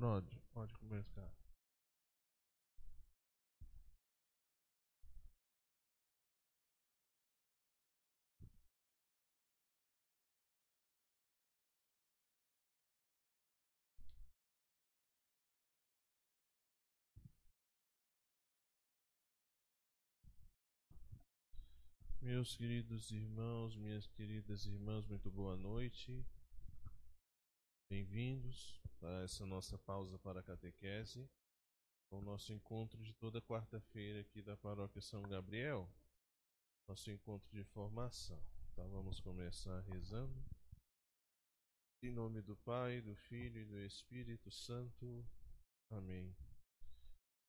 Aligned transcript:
Pode, 0.00 0.40
pode 0.54 0.72
começar. 0.78 1.30
Meus 22.22 22.56
queridos 22.56 23.10
irmãos, 23.10 23.76
minhas 23.76 24.06
queridas 24.06 24.64
irmãs, 24.64 25.04
muito 25.04 25.30
boa 25.30 25.58
noite. 25.58 26.24
Bem-vindos 27.90 28.80
a 29.02 29.24
essa 29.24 29.44
nossa 29.44 29.76
pausa 29.76 30.16
para 30.16 30.38
a 30.38 30.42
catequese, 30.44 31.28
o 32.08 32.20
nosso 32.20 32.52
encontro 32.52 33.02
de 33.02 33.12
toda 33.14 33.42
quarta-feira 33.42 34.20
aqui 34.20 34.40
da 34.40 34.56
Paróquia 34.56 35.00
São 35.00 35.20
Gabriel, 35.22 35.90
nosso 36.86 37.10
encontro 37.10 37.50
de 37.50 37.64
formação. 37.64 38.40
Então 38.70 38.88
vamos 38.90 39.18
começar 39.18 39.80
rezando. 39.80 40.40
Em 42.00 42.12
nome 42.12 42.40
do 42.42 42.56
Pai, 42.58 43.00
do 43.00 43.16
Filho 43.16 43.60
e 43.60 43.64
do 43.64 43.80
Espírito 43.80 44.52
Santo. 44.52 45.26
Amém. 45.90 46.32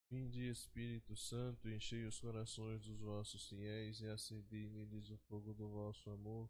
Vinde, 0.09 0.50
Espírito 0.50 1.16
Santo, 1.16 1.70
enchei 1.70 2.03
os 2.08 2.20
corações 2.20 2.84
dos 2.84 3.00
vossos 3.00 3.48
fiéis 3.48 4.02
e 4.02 4.08
acendei 4.08 4.67
neles 4.72 5.12
o 5.12 5.17
fogo 5.20 5.53
do 5.53 5.70
vosso 5.70 6.09
amor. 6.09 6.50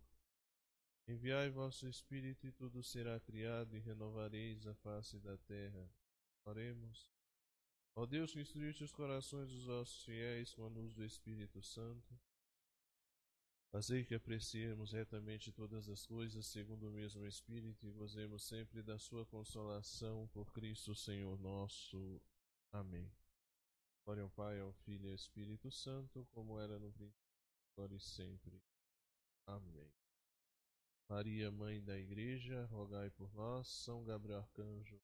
Enviai 1.07 1.49
vosso 1.49 1.87
Espírito 1.87 2.47
e 2.47 2.51
tudo 2.51 2.83
será 2.83 3.19
criado 3.19 3.75
e 3.75 3.79
renovareis 3.79 4.65
a 4.67 4.73
face 4.75 5.19
da 5.19 5.37
terra. 5.39 5.89
Oremos. 6.45 7.09
Ó 7.95 8.05
Deus 8.05 8.31
que 8.31 8.39
instruíste 8.39 8.83
os 8.83 8.91
corações 8.93 9.49
dos 9.49 9.65
vossos 9.65 10.03
fiéis 10.03 10.53
com 10.53 10.63
a 10.63 10.69
luz 10.69 10.93
do 10.93 11.03
Espírito 11.03 11.61
Santo, 11.61 12.17
fazei 13.69 14.05
que 14.05 14.15
apreciemos 14.15 14.93
retamente 14.93 15.51
todas 15.51 15.89
as 15.89 16.05
coisas 16.05 16.45
segundo 16.47 16.87
o 16.87 16.91
mesmo 16.91 17.25
Espírito 17.25 17.85
e 17.85 17.91
gozemos 17.91 18.43
sempre 18.43 18.81
da 18.81 18.97
sua 18.97 19.25
consolação 19.25 20.27
por 20.29 20.51
Cristo 20.53 20.95
Senhor 20.95 21.37
nosso. 21.37 22.21
Amém. 22.71 23.11
Glória 24.05 24.23
ao 24.23 24.29
Pai, 24.29 24.59
ao 24.59 24.71
Filho 24.71 25.07
e 25.07 25.09
ao 25.09 25.15
Espírito 25.15 25.69
Santo, 25.69 26.25
como 26.31 26.59
era 26.59 26.79
no 26.79 26.91
princípio, 26.91 27.21
agora 27.75 27.93
e 27.93 27.99
sempre. 27.99 28.61
Amém. 29.45 30.00
Maria, 31.09 31.51
Mãe 31.51 31.81
da 31.83 31.97
Igreja, 31.97 32.65
rogai 32.65 33.09
por 33.11 33.33
nós. 33.33 33.67
São 33.67 34.03
Gabriel 34.03 34.39
Arcanjo, 34.39 35.01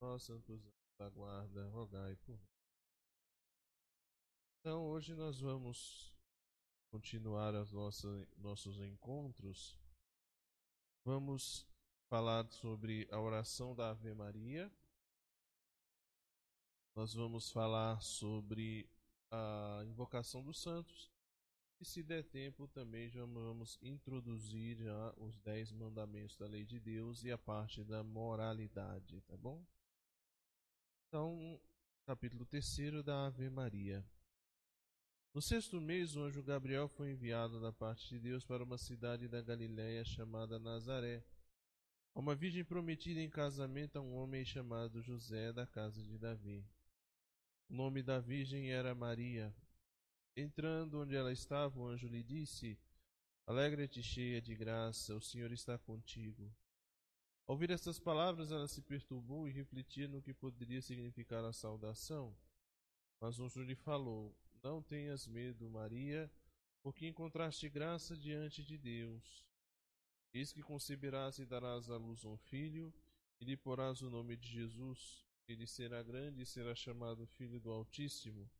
nós, 0.00 0.22
santos 0.22 0.60
da 0.98 1.08
guarda, 1.08 1.68
rogai 1.68 2.16
por 2.16 2.38
nós. 2.38 2.48
Então, 4.60 4.86
hoje 4.86 5.14
nós 5.14 5.40
vamos 5.40 6.12
continuar 6.90 7.54
os 7.54 7.72
nossos 8.36 8.80
encontros. 8.80 9.78
Vamos 11.04 11.66
falar 12.08 12.50
sobre 12.50 13.08
a 13.10 13.20
oração 13.20 13.74
da 13.74 13.90
Ave 13.90 14.12
Maria 14.14 14.72
nós 16.96 17.12
vamos 17.12 17.50
falar 17.50 18.00
sobre 18.00 18.88
a 19.30 19.82
invocação 19.84 20.42
dos 20.42 20.58
santos 20.58 21.12
e 21.80 21.84
se 21.84 22.02
der 22.02 22.24
tempo 22.24 22.66
também 22.68 23.08
já 23.08 23.24
vamos 23.24 23.78
introduzir 23.82 24.78
já 24.78 25.14
os 25.16 25.38
dez 25.38 25.70
mandamentos 25.72 26.36
da 26.36 26.46
lei 26.46 26.64
de 26.64 26.80
Deus 26.80 27.22
e 27.22 27.30
a 27.30 27.38
parte 27.38 27.84
da 27.84 28.02
moralidade, 28.02 29.20
tá 29.22 29.36
bom? 29.36 29.64
Então, 31.08 31.60
capítulo 32.04 32.46
3 32.46 33.04
da 33.04 33.26
Ave 33.26 33.50
Maria. 33.50 34.04
No 35.34 35.42
sexto 35.42 35.78
mês, 35.80 36.16
o 36.16 36.22
anjo 36.22 36.42
Gabriel 36.42 36.88
foi 36.88 37.10
enviado 37.10 37.60
da 37.60 37.70
parte 37.70 38.08
de 38.08 38.18
Deus 38.18 38.42
para 38.42 38.64
uma 38.64 38.78
cidade 38.78 39.28
da 39.28 39.42
Galiléia 39.42 40.02
chamada 40.02 40.58
Nazaré, 40.58 41.22
a 42.14 42.20
uma 42.20 42.34
virgem 42.34 42.64
prometida 42.64 43.20
em 43.20 43.28
casamento 43.28 43.96
a 43.96 44.00
um 44.00 44.14
homem 44.14 44.46
chamado 44.46 45.02
José 45.02 45.52
da 45.52 45.66
casa 45.66 46.02
de 46.02 46.16
Davi. 46.16 46.64
O 47.68 47.74
nome 47.74 48.02
da 48.02 48.18
virgem 48.18 48.72
era 48.72 48.94
Maria. 48.94 49.54
Entrando 50.36 51.00
onde 51.00 51.16
ela 51.16 51.32
estava, 51.32 51.80
o 51.80 51.86
anjo 51.86 52.06
lhe 52.06 52.22
disse: 52.22 52.78
Alegra-te, 53.46 54.02
cheia 54.02 54.40
de 54.40 54.54
graça, 54.54 55.14
o 55.14 55.20
Senhor 55.20 55.50
está 55.50 55.78
contigo. 55.78 56.54
Ao 57.46 57.54
ouvir 57.54 57.70
estas 57.70 57.98
palavras, 57.98 58.52
ela 58.52 58.68
se 58.68 58.82
perturbou 58.82 59.48
e 59.48 59.52
refletia 59.52 60.06
no 60.06 60.20
que 60.20 60.34
poderia 60.34 60.82
significar 60.82 61.44
a 61.44 61.52
saudação. 61.52 62.36
Mas 63.20 63.38
o 63.38 63.44
anjo 63.44 63.62
lhe 63.62 63.74
falou: 63.74 64.36
Não 64.62 64.82
tenhas 64.82 65.26
medo, 65.26 65.70
Maria, 65.70 66.30
porque 66.82 67.08
encontraste 67.08 67.68
graça 67.68 68.16
diante 68.16 68.62
de 68.62 68.76
Deus. 68.76 69.44
Eis 70.34 70.52
que 70.52 70.62
conceberás 70.62 71.38
e 71.38 71.46
darás 71.46 71.88
à 71.88 71.96
luz 71.96 72.24
um 72.24 72.36
filho, 72.36 72.92
e 73.40 73.44
lhe 73.44 73.56
porás 73.56 74.02
o 74.02 74.10
nome 74.10 74.36
de 74.36 74.48
Jesus 74.48 75.26
ele 75.48 75.66
será 75.66 76.02
grande 76.02 76.42
e 76.42 76.46
será 76.46 76.74
chamado 76.74 77.24
Filho 77.24 77.60
do 77.60 77.70
Altíssimo. 77.70 78.50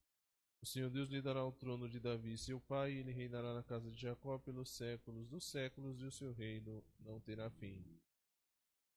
O 0.66 0.68
Senhor 0.68 0.90
Deus 0.90 1.08
lhe 1.08 1.22
dará 1.22 1.46
o 1.46 1.52
trono 1.52 1.88
de 1.88 2.00
Davi, 2.00 2.36
seu 2.36 2.58
pai, 2.58 2.90
e 2.90 2.98
ele 2.98 3.12
reinará 3.12 3.54
na 3.54 3.62
casa 3.62 3.88
de 3.88 4.00
Jacó 4.00 4.36
pelos 4.36 4.68
séculos 4.68 5.28
dos 5.28 5.44
séculos, 5.44 6.00
e 6.00 6.04
o 6.04 6.10
seu 6.10 6.32
reino 6.32 6.82
não 6.98 7.20
terá 7.20 7.48
fim. 7.48 7.84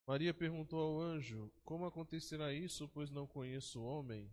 Maria 0.07 0.33
perguntou 0.33 0.79
ao 0.79 0.99
anjo: 0.99 1.51
Como 1.63 1.85
acontecerá 1.85 2.51
isso, 2.51 2.89
pois 2.89 3.11
não 3.11 3.27
conheço 3.27 3.79
o 3.79 3.85
homem? 3.85 4.27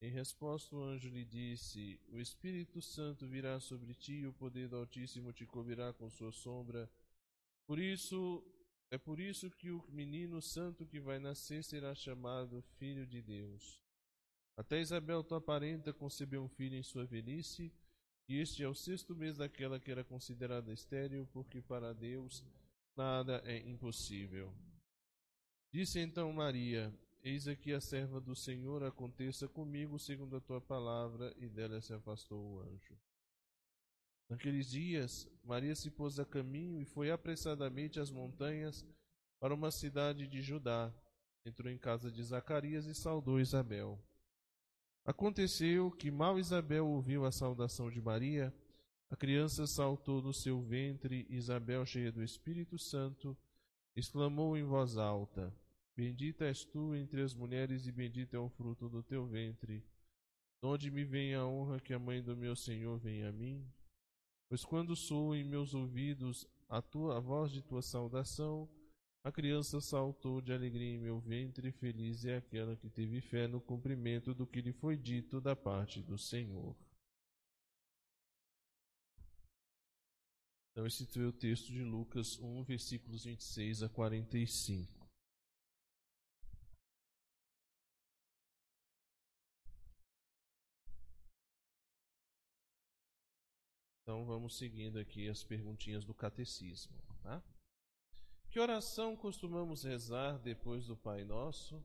Em 0.00 0.08
resposta, 0.08 0.74
o 0.74 0.82
anjo 0.82 1.10
lhe 1.10 1.22
disse: 1.22 2.00
O 2.08 2.18
Espírito 2.18 2.80
Santo 2.80 3.26
virá 3.26 3.60
sobre 3.60 3.92
ti, 3.92 4.14
e 4.14 4.26
o 4.26 4.32
poder 4.32 4.70
do 4.70 4.76
Altíssimo 4.76 5.34
te 5.34 5.44
cobrirá 5.44 5.92
com 5.92 6.08
sua 6.08 6.32
sombra. 6.32 6.90
Por 7.66 7.78
isso, 7.78 8.42
é 8.90 8.96
por 8.96 9.20
isso 9.20 9.50
que 9.50 9.70
o 9.70 9.84
menino 9.90 10.40
santo 10.40 10.86
que 10.86 10.98
vai 10.98 11.18
nascer 11.18 11.62
será 11.62 11.94
chamado 11.94 12.62
Filho 12.78 13.06
de 13.06 13.20
Deus. 13.20 13.86
Até 14.58 14.80
Isabel, 14.80 15.22
tua 15.22 15.40
parenta, 15.40 15.92
concebeu 15.92 16.42
um 16.42 16.48
filho 16.48 16.74
em 16.74 16.82
sua 16.82 17.06
velhice, 17.06 17.72
e 18.28 18.40
este 18.40 18.64
é 18.64 18.68
o 18.68 18.74
sexto 18.74 19.14
mês 19.14 19.36
daquela 19.36 19.78
que 19.78 19.88
era 19.88 20.02
considerada 20.02 20.72
estéril, 20.72 21.28
porque 21.32 21.62
para 21.62 21.94
Deus 21.94 22.44
nada 22.96 23.40
é 23.44 23.56
impossível. 23.58 24.52
Disse 25.72 26.00
então 26.00 26.32
Maria: 26.32 26.92
Eis 27.22 27.46
aqui 27.46 27.72
a 27.72 27.80
serva 27.80 28.20
do 28.20 28.34
Senhor, 28.34 28.82
aconteça 28.82 29.46
comigo 29.46 29.96
segundo 29.96 30.34
a 30.34 30.40
tua 30.40 30.60
palavra, 30.60 31.32
e 31.36 31.48
dela 31.48 31.80
se 31.80 31.94
afastou 31.94 32.56
o 32.56 32.60
anjo. 32.60 32.98
Naqueles 34.28 34.68
dias, 34.72 35.30
Maria 35.44 35.76
se 35.76 35.88
pôs 35.88 36.18
a 36.18 36.24
caminho 36.24 36.80
e 36.80 36.84
foi 36.84 37.12
apressadamente 37.12 38.00
às 38.00 38.10
montanhas 38.10 38.84
para 39.38 39.54
uma 39.54 39.70
cidade 39.70 40.26
de 40.26 40.42
Judá. 40.42 40.92
Entrou 41.46 41.70
em 41.70 41.78
casa 41.78 42.10
de 42.10 42.24
Zacarias 42.24 42.86
e 42.86 42.94
saudou 42.94 43.38
Isabel. 43.38 44.04
Aconteceu 45.04 45.90
que, 45.90 46.10
mal 46.10 46.38
Isabel 46.38 46.86
ouviu 46.86 47.24
a 47.24 47.32
saudação 47.32 47.90
de 47.90 48.00
Maria, 48.00 48.54
a 49.10 49.16
criança 49.16 49.66
saltou 49.66 50.20
do 50.20 50.34
seu 50.34 50.60
ventre 50.60 51.26
Isabel, 51.30 51.86
cheia 51.86 52.12
do 52.12 52.22
Espírito 52.22 52.78
Santo, 52.78 53.36
exclamou 53.96 54.56
em 54.56 54.64
voz 54.64 54.98
alta: 54.98 55.54
Bendita 55.96 56.44
és 56.44 56.64
tu 56.64 56.94
entre 56.94 57.22
as 57.22 57.34
mulheres 57.34 57.86
e 57.86 57.92
bendito 57.92 58.34
é 58.34 58.38
o 58.38 58.48
fruto 58.48 58.88
do 58.88 59.02
teu 59.02 59.26
ventre. 59.26 59.82
De 60.60 60.68
onde 60.68 60.90
me 60.90 61.04
vem 61.04 61.34
a 61.34 61.46
honra 61.46 61.80
que 61.80 61.94
a 61.94 61.98
mãe 61.98 62.22
do 62.22 62.36
meu 62.36 62.54
Senhor 62.54 62.98
venha 62.98 63.30
a 63.30 63.32
mim? 63.32 63.66
Pois 64.48 64.64
quando 64.64 64.94
soou 64.94 65.34
em 65.34 65.44
meus 65.44 65.74
ouvidos 65.74 66.46
a 66.68 66.82
tua 66.82 67.16
a 67.16 67.20
voz 67.20 67.50
de 67.50 67.62
tua 67.62 67.80
saudação, 67.80 68.68
a 69.24 69.32
criança 69.32 69.80
saltou 69.80 70.40
de 70.40 70.52
alegria 70.52 70.94
em 70.94 70.98
meu 70.98 71.20
ventre, 71.20 71.72
feliz 71.72 72.24
é 72.24 72.36
aquela 72.36 72.76
que 72.76 72.88
teve 72.88 73.20
fé 73.20 73.46
no 73.46 73.60
cumprimento 73.60 74.34
do 74.34 74.46
que 74.46 74.60
lhe 74.60 74.72
foi 74.72 74.96
dito 74.96 75.40
da 75.40 75.54
parte 75.54 76.02
do 76.02 76.16
Senhor. 76.16 76.76
Então, 80.72 80.86
esse 80.86 81.04
foi 81.06 81.26
o 81.26 81.32
texto 81.32 81.72
de 81.72 81.82
Lucas 81.82 82.38
1, 82.38 82.62
versículos 82.62 83.24
26 83.24 83.82
a 83.82 83.88
45. 83.88 84.98
Então 94.08 94.24
vamos 94.24 94.56
seguindo 94.56 94.98
aqui 94.98 95.28
as 95.28 95.44
perguntinhas 95.44 96.02
do 96.02 96.14
catecismo. 96.14 96.96
Tá? 97.22 97.42
Que 98.58 98.62
oração 98.62 99.14
costumamos 99.14 99.84
rezar 99.84 100.36
depois 100.40 100.84
do 100.84 100.96
Pai 100.96 101.22
Nosso? 101.22 101.80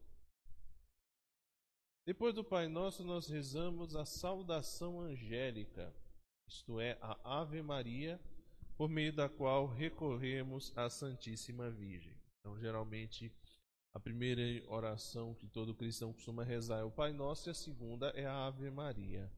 Depois 2.04 2.34
do 2.34 2.44
Pai 2.44 2.68
Nosso, 2.68 3.04
nós 3.04 3.28
rezamos 3.28 3.96
a 3.96 4.06
saudação 4.06 5.00
angélica, 5.00 5.94
isto 6.48 6.80
é, 6.80 6.98
a 7.00 7.42
Ave 7.42 7.62
Maria, 7.62 8.20
por 8.76 8.90
meio 8.90 9.14
da 9.14 9.30
qual 9.30 9.68
recorremos 9.68 10.76
à 10.76 10.90
Santíssima 10.90 11.70
Virgem. 11.70 12.18
Então, 12.40 12.58
geralmente, 12.58 13.32
A 13.96 14.00
primeira 14.00 14.42
oração 14.68 15.36
que 15.36 15.46
todo 15.46 15.76
cristão 15.76 16.12
costuma 16.12 16.44
rezar 16.44 16.80
é 16.80 16.84
o 16.84 16.90
Pai 16.90 17.14
Nosso 17.14 17.48
e 17.48 17.52
a 17.52 17.54
segunda 17.54 18.10
é 18.16 18.26
a 18.26 18.48
Ave 18.48 18.72
Maria. 18.72 19.32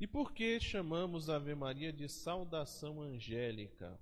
E 0.00 0.06
por 0.06 0.32
que 0.32 0.58
chamamos 0.58 1.28
a 1.28 1.36
Ave 1.36 1.54
Maria 1.54 1.92
de 1.92 2.08
saudação 2.08 3.02
angélica? 3.02 4.00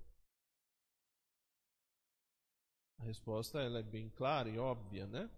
A 3.03 3.05
resposta 3.05 3.59
ela 3.59 3.79
é 3.79 3.83
bem 3.83 4.09
clara 4.09 4.47
e 4.47 4.57
óbvia, 4.57 5.05
né? 5.05 5.29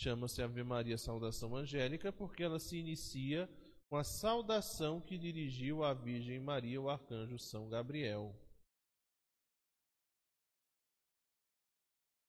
Chama-se 0.00 0.40
Ave 0.40 0.62
Maria 0.62 0.96
Saudação 0.96 1.56
Angélica 1.56 2.12
porque 2.12 2.44
ela 2.44 2.60
se 2.60 2.76
inicia 2.76 3.50
com 3.90 3.96
a 3.96 4.04
saudação 4.04 5.00
que 5.00 5.18
dirigiu 5.18 5.82
à 5.82 5.92
Virgem 5.92 6.38
Maria 6.38 6.80
o 6.80 6.88
arcanjo 6.88 7.40
São 7.40 7.68
Gabriel. 7.68 8.32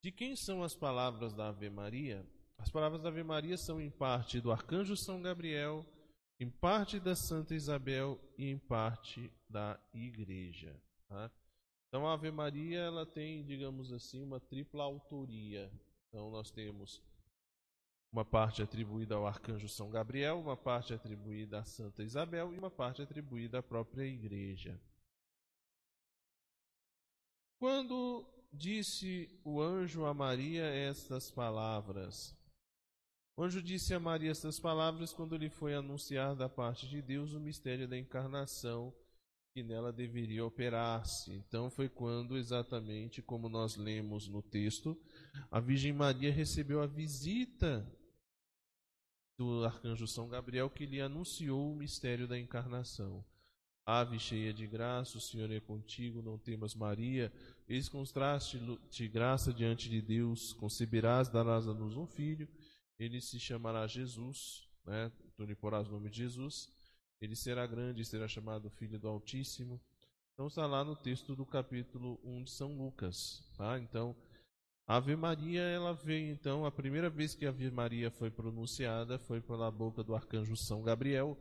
De 0.01 0.11
quem 0.11 0.35
são 0.35 0.63
as 0.63 0.75
palavras 0.75 1.35
da 1.35 1.49
Ave 1.49 1.69
Maria? 1.69 2.27
As 2.57 2.71
palavras 2.71 3.03
da 3.03 3.09
Ave 3.09 3.23
Maria 3.23 3.57
são 3.57 3.79
em 3.79 3.91
parte 3.91 4.41
do 4.41 4.51
arcanjo 4.51 4.97
São 4.97 5.21
Gabriel, 5.21 5.85
em 6.39 6.49
parte 6.49 6.99
da 6.99 7.15
Santa 7.15 7.53
Isabel 7.53 8.19
e 8.39 8.49
em 8.49 8.57
parte 8.57 9.31
da 9.47 9.79
Igreja. 9.93 10.75
Tá? 11.07 11.31
Então 11.93 12.07
a 12.07 12.13
Ave 12.13 12.31
Maria 12.31 12.79
ela 12.79 13.05
tem, 13.05 13.45
digamos 13.45 13.93
assim, 13.93 14.23
uma 14.23 14.39
tripla 14.39 14.83
autoria. 14.83 15.71
Então 16.07 16.31
nós 16.31 16.49
temos 16.49 16.99
uma 18.11 18.25
parte 18.25 18.63
atribuída 18.63 19.13
ao 19.13 19.27
arcanjo 19.27 19.69
São 19.69 19.91
Gabriel, 19.91 20.39
uma 20.39 20.57
parte 20.57 20.91
atribuída 20.91 21.59
à 21.59 21.63
Santa 21.63 22.01
Isabel 22.01 22.51
e 22.51 22.57
uma 22.57 22.71
parte 22.71 23.03
atribuída 23.03 23.59
à 23.59 23.61
própria 23.61 24.05
Igreja. 24.05 24.81
Quando 27.59 28.27
disse 28.51 29.29
o 29.43 29.61
anjo 29.61 30.03
a 30.05 30.15
Maria 30.15 30.65
estas 30.65 31.29
palavras. 31.29 32.35
O 33.37 33.43
anjo 33.43 33.61
disse 33.61 33.93
a 33.93 33.99
Maria 33.99 34.31
estas 34.31 34.59
palavras 34.59 35.13
quando 35.13 35.37
lhe 35.37 35.47
foi 35.47 35.75
anunciar 35.75 36.35
da 36.35 36.49
parte 36.49 36.89
de 36.89 37.03
Deus 37.03 37.33
o 37.33 37.39
mistério 37.39 37.87
da 37.87 37.95
encarnação 37.95 38.91
que 39.53 39.61
nela 39.61 39.93
deveria 39.93 40.43
operar-se. 40.43 41.31
Então 41.31 41.69
foi 41.69 41.87
quando, 41.87 42.35
exatamente 42.35 43.21
como 43.21 43.47
nós 43.47 43.75
lemos 43.75 44.27
no 44.27 44.41
texto, 44.41 44.99
a 45.51 45.59
Virgem 45.59 45.93
Maria 45.93 46.31
recebeu 46.31 46.81
a 46.81 46.87
visita 46.87 47.87
do 49.37 49.63
arcanjo 49.63 50.07
São 50.07 50.27
Gabriel 50.27 50.69
que 50.69 50.85
lhe 50.85 50.99
anunciou 50.99 51.71
o 51.71 51.75
mistério 51.75 52.27
da 52.27 52.39
encarnação. 52.39 53.23
Ave 53.85 54.17
cheia 54.17 54.53
de 54.53 54.65
graça, 54.65 55.17
o 55.17 55.21
Senhor 55.21 55.51
é 55.51 55.59
contigo, 55.59 56.21
não 56.21 56.37
temas 56.37 56.73
Maria, 56.73 57.31
eis 57.67 57.89
contraste 57.89 58.59
de 58.89 59.07
graça 59.09 59.53
diante 59.53 59.89
de 59.89 60.01
Deus, 60.01 60.53
conceberás, 60.53 61.27
darás 61.27 61.67
a 61.67 61.73
luz 61.73 61.95
um 61.95 62.07
filho, 62.07 62.47
ele 62.97 63.19
se 63.19 63.39
chamará 63.39 63.85
Jesus, 63.85 64.69
né? 64.85 65.11
tu 65.35 65.43
lhe 65.43 65.53
porás 65.53 65.89
o 65.89 65.91
nome 65.91 66.09
de 66.09 66.17
Jesus, 66.17 66.69
ele 67.21 67.35
será 67.35 67.65
grande 67.65 68.01
e 68.01 68.05
será 68.05 68.27
chamado 68.27 68.69
Filho 68.69 68.99
do 68.99 69.07
Altíssimo. 69.07 69.81
Então 70.33 70.47
está 70.47 70.65
lá 70.65 70.83
no 70.83 70.95
texto 70.95 71.35
do 71.35 71.45
capítulo 71.45 72.19
1 72.23 72.43
de 72.43 72.51
São 72.51 72.75
Lucas, 72.75 73.15
tá? 73.57 73.79
Então, 73.79 74.15
a 74.87 74.97
Ave 74.97 75.15
Maria, 75.15 75.61
ela 75.61 75.93
veio 75.93 76.31
então, 76.31 76.65
a 76.65 76.71
primeira 76.71 77.09
vez 77.09 77.35
que 77.35 77.45
a 77.45 77.49
Ave 77.49 77.69
Maria 77.71 78.11
foi 78.11 78.29
pronunciada 78.29 79.17
foi 79.19 79.39
pela 79.39 79.71
boca 79.71 80.03
do 80.03 80.15
arcanjo 80.15 80.57
São 80.57 80.81
Gabriel, 80.81 81.37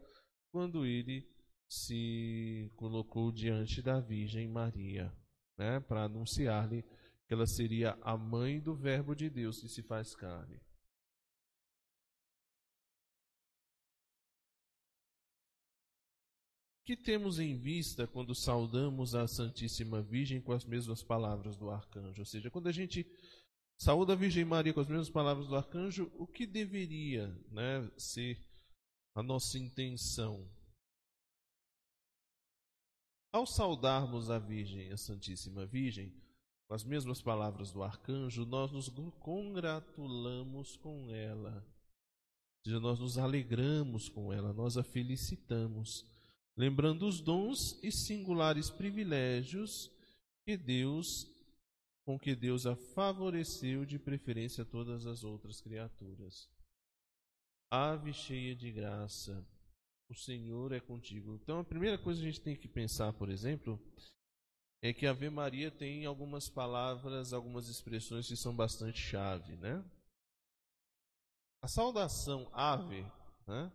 quando 0.52 0.84
ele 0.84 1.26
se 1.68 2.70
colocou 2.76 3.32
diante 3.32 3.80
da 3.80 3.98
Virgem 3.98 4.46
Maria, 4.46 5.10
né, 5.56 5.80
para 5.80 6.04
anunciar-lhe 6.04 6.82
que 7.26 7.32
ela 7.32 7.46
seria 7.46 7.98
a 8.02 8.16
mãe 8.16 8.60
do 8.60 8.76
Verbo 8.76 9.14
de 9.14 9.30
Deus 9.30 9.58
que 9.58 9.68
se 9.68 9.82
faz 9.82 10.14
carne. 10.14 10.60
Que 16.92 16.96
temos 16.96 17.38
em 17.38 17.56
vista 17.56 18.06
quando 18.06 18.34
saudamos 18.34 19.14
a 19.14 19.26
Santíssima 19.26 20.02
Virgem 20.02 20.42
com 20.42 20.52
as 20.52 20.62
mesmas 20.62 21.02
palavras 21.02 21.56
do 21.56 21.70
arcanjo? 21.70 22.20
Ou 22.20 22.26
seja, 22.26 22.50
quando 22.50 22.66
a 22.66 22.72
gente 22.72 23.06
saúda 23.78 24.12
a 24.12 24.16
Virgem 24.16 24.44
Maria 24.44 24.74
com 24.74 24.80
as 24.80 24.88
mesmas 24.88 25.08
palavras 25.08 25.46
do 25.46 25.56
arcanjo, 25.56 26.12
o 26.18 26.26
que 26.26 26.46
deveria 26.46 27.28
né, 27.50 27.90
ser 27.96 28.38
a 29.14 29.22
nossa 29.22 29.58
intenção? 29.58 30.46
Ao 33.32 33.46
saudarmos 33.46 34.28
a 34.28 34.38
Virgem, 34.38 34.92
a 34.92 34.98
Santíssima 34.98 35.64
Virgem, 35.64 36.12
com 36.68 36.74
as 36.74 36.84
mesmas 36.84 37.22
palavras 37.22 37.72
do 37.72 37.82
arcanjo, 37.82 38.44
nós 38.44 38.70
nos 38.70 38.90
congratulamos 39.18 40.76
com 40.76 41.10
ela. 41.10 41.54
Ou 41.56 42.64
seja, 42.66 42.80
nós 42.80 43.00
nos 43.00 43.16
alegramos 43.16 44.10
com 44.10 44.30
ela, 44.30 44.52
nós 44.52 44.76
a 44.76 44.82
felicitamos, 44.82 46.11
lembrando 46.56 47.06
os 47.06 47.20
dons 47.20 47.78
e 47.82 47.90
singulares 47.90 48.70
privilégios 48.70 49.90
que 50.44 50.56
Deus 50.56 51.30
com 52.04 52.18
que 52.18 52.34
Deus 52.34 52.66
a 52.66 52.74
favoreceu 52.74 53.84
de 53.84 53.98
preferência 53.98 54.62
a 54.62 54.66
todas 54.66 55.06
as 55.06 55.22
outras 55.22 55.60
criaturas. 55.60 56.50
Ave 57.70 58.12
cheia 58.12 58.54
de 58.54 58.70
graça, 58.70 59.46
o 60.10 60.14
Senhor 60.14 60.72
é 60.72 60.80
contigo. 60.80 61.38
Então, 61.42 61.60
a 61.60 61.64
primeira 61.64 61.96
coisa 61.96 62.20
que 62.20 62.26
a 62.26 62.30
gente 62.30 62.42
tem 62.42 62.56
que 62.56 62.68
pensar, 62.68 63.12
por 63.12 63.30
exemplo, 63.30 63.80
é 64.82 64.92
que 64.92 65.06
a 65.06 65.10
Ave 65.10 65.30
Maria 65.30 65.70
tem 65.70 66.04
algumas 66.04 66.48
palavras, 66.48 67.32
algumas 67.32 67.68
expressões 67.68 68.26
que 68.26 68.36
são 68.36 68.54
bastante 68.54 68.98
chave, 68.98 69.56
né? 69.56 69.82
A 71.62 71.68
saudação 71.68 72.50
ave, 72.52 73.02
né? 73.46 73.72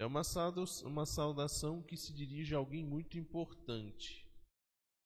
É 0.00 0.06
uma 0.06 1.04
saudação 1.04 1.82
que 1.82 1.94
se 1.94 2.10
dirige 2.14 2.54
a 2.54 2.58
alguém 2.58 2.82
muito 2.82 3.18
importante. 3.18 4.26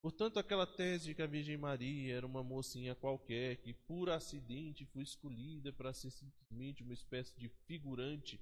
Portanto, 0.01 0.39
aquela 0.39 0.69
tese 0.69 1.07
de 1.07 1.15
que 1.17 1.23
a 1.23 1.27
Virgem 1.27 1.57
Maria 1.57 2.15
era 2.15 2.25
uma 2.25 2.45
mocinha 2.45 2.95
qualquer 2.95 3.57
que, 3.57 3.75
por 3.75 4.09
acidente, 4.09 4.87
foi 4.87 5.03
escolhida 5.03 5.73
para 5.73 5.93
ser 5.93 6.13
simplesmente 6.13 6.85
uma 6.85 6.95
espécie 6.95 7.37
de 7.37 7.49
figurante 7.67 8.41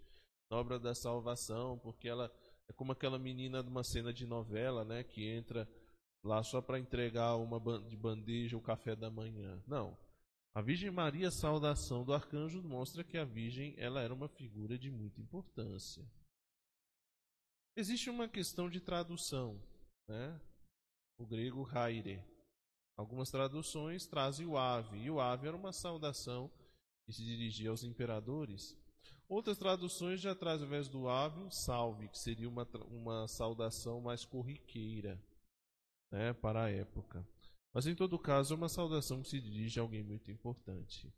na 0.51 0.59
obra 0.59 0.79
da 0.79 0.95
salvação, 0.95 1.79
porque 1.79 2.07
ela 2.07 2.31
é 2.69 2.73
como 2.75 2.93
aquela 2.93 3.19
menina 3.19 3.63
de 3.63 3.71
uma 3.71 3.83
cena 3.83 4.13
de 4.13 4.27
novela, 4.27 4.85
né, 4.85 5.03
que 5.03 5.27
entra 5.27 5.67
lá 6.23 6.43
só 6.43 6.61
para 6.61 6.79
entregar 6.79 7.35
uma 7.37 7.59
de 7.89 7.97
bandeja 7.97 8.59
o 8.59 8.61
café 8.61 8.95
da 8.95 9.11
manhã. 9.11 9.59
Não. 9.67 9.97
A 10.55 10.61
Virgem 10.61 10.91
Maria, 10.91 11.31
saudação 11.31 12.05
do 12.05 12.13
arcanjo, 12.13 12.63
mostra 12.63 13.03
que 13.03 13.17
a 13.17 13.25
Virgem 13.25 13.75
ela 13.79 14.03
era 14.03 14.13
uma 14.13 14.29
figura 14.29 14.79
de 14.79 14.91
muita 14.91 15.19
importância. 15.19 16.05
Existe 17.75 18.11
uma 18.11 18.29
questão 18.29 18.69
de 18.69 18.81
tradução, 18.81 19.59
né? 20.07 20.39
O 21.17 21.27
grego 21.27 21.67
haire. 21.73 22.23
Algumas 22.97 23.31
traduções 23.31 24.07
trazem 24.07 24.47
o 24.47 24.59
ave, 24.59 24.99
e 24.99 25.11
o 25.11 25.19
ave 25.19 25.49
era 25.49 25.57
uma 25.57 25.73
saudação 25.73 26.51
que 27.07 27.13
se 27.13 27.25
dirigia 27.25 27.71
aos 27.71 27.83
imperadores. 27.83 28.77
Outras 29.27 29.57
traduções 29.57 30.21
já 30.21 30.35
trazem, 30.35 30.65
ao 30.65 30.67
invés 30.67 30.89
do 30.89 31.09
ave, 31.09 31.51
salve, 31.51 32.09
que 32.09 32.19
seria 32.19 32.47
uma, 32.47 32.69
uma 32.91 33.27
saudação 33.27 34.03
mais 34.03 34.27
corriqueira 34.27 35.19
né, 36.11 36.35
para 36.35 36.65
a 36.65 36.71
época. 36.71 37.27
Mas 37.73 37.87
em 37.87 37.95
todo 37.95 38.19
caso, 38.19 38.53
é 38.53 38.57
uma 38.57 38.69
saudação 38.69 39.23
que 39.23 39.31
se 39.31 39.41
dirige 39.41 39.81
a 39.81 39.83
alguém 39.83 40.03
muito 40.03 40.31
importante. 40.31 41.11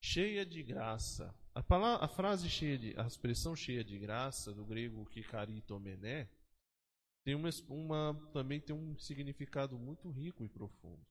Cheia 0.00 0.46
de 0.46 0.62
graça. 0.62 1.34
A, 1.54 1.62
palavra, 1.62 2.04
a 2.04 2.08
frase 2.08 2.48
cheia 2.48 2.78
de, 2.78 2.94
a 2.98 3.06
expressão 3.06 3.56
cheia 3.56 3.82
de 3.82 3.98
graça, 3.98 4.52
do 4.52 4.64
grego 4.64 5.04
kikaritomené, 5.06 6.28
tem 7.24 7.34
uma, 7.34 7.50
uma, 7.68 8.30
também 8.32 8.60
tem 8.60 8.74
um 8.74 8.96
significado 8.98 9.78
muito 9.78 10.08
rico 10.08 10.44
e 10.44 10.48
profundo. 10.48 11.04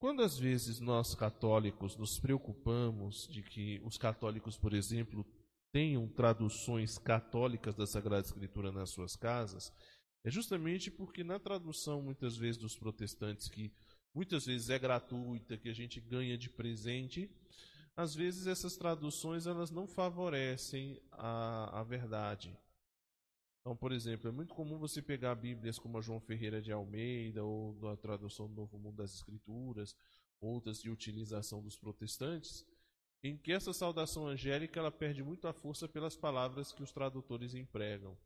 Quando 0.00 0.22
às 0.22 0.38
vezes 0.38 0.80
nós 0.80 1.14
católicos 1.14 1.96
nos 1.96 2.18
preocupamos 2.18 3.28
de 3.28 3.42
que 3.42 3.80
os 3.84 3.98
católicos, 3.98 4.56
por 4.56 4.72
exemplo, 4.72 5.26
tenham 5.72 6.08
traduções 6.08 6.98
católicas 6.98 7.74
da 7.74 7.86
Sagrada 7.86 8.26
Escritura 8.26 8.72
nas 8.72 8.90
suas 8.90 9.16
casas, 9.16 9.72
é 10.24 10.30
justamente 10.30 10.90
porque 10.90 11.22
na 11.22 11.38
tradução 11.38 12.00
muitas 12.00 12.36
vezes 12.36 12.56
dos 12.56 12.76
protestantes, 12.76 13.48
que 13.48 13.72
muitas 14.14 14.46
vezes 14.46 14.70
é 14.70 14.78
gratuita, 14.78 15.56
que 15.56 15.68
a 15.68 15.74
gente 15.74 16.00
ganha 16.00 16.36
de 16.36 16.48
presente, 16.48 17.30
às 17.96 18.14
vezes 18.14 18.46
essas 18.46 18.76
traduções 18.76 19.46
elas 19.46 19.70
não 19.70 19.86
favorecem 19.86 21.00
a, 21.10 21.80
a 21.80 21.82
verdade. 21.82 22.56
Então, 23.60 23.76
por 23.76 23.92
exemplo, 23.92 24.28
é 24.28 24.32
muito 24.32 24.54
comum 24.54 24.78
você 24.78 25.02
pegar 25.02 25.34
Bíblias 25.34 25.78
como 25.78 25.98
a 25.98 26.00
João 26.00 26.20
Ferreira 26.20 26.62
de 26.62 26.72
Almeida 26.72 27.44
ou 27.44 27.74
da 27.74 27.96
tradução 27.96 28.46
do 28.46 28.54
Novo 28.54 28.78
Mundo 28.78 28.96
das 28.96 29.14
Escrituras, 29.14 29.96
outras 30.40 30.80
de 30.80 30.90
utilização 30.90 31.60
dos 31.62 31.76
protestantes, 31.76 32.64
em 33.22 33.36
que 33.36 33.52
essa 33.52 33.72
saudação 33.72 34.26
angélica 34.26 34.78
ela 34.78 34.90
perde 34.90 35.22
muito 35.22 35.48
a 35.48 35.52
força 35.52 35.88
pelas 35.88 36.16
palavras 36.16 36.72
que 36.72 36.82
os 36.82 36.92
tradutores 36.92 37.54
empregam. 37.54 38.16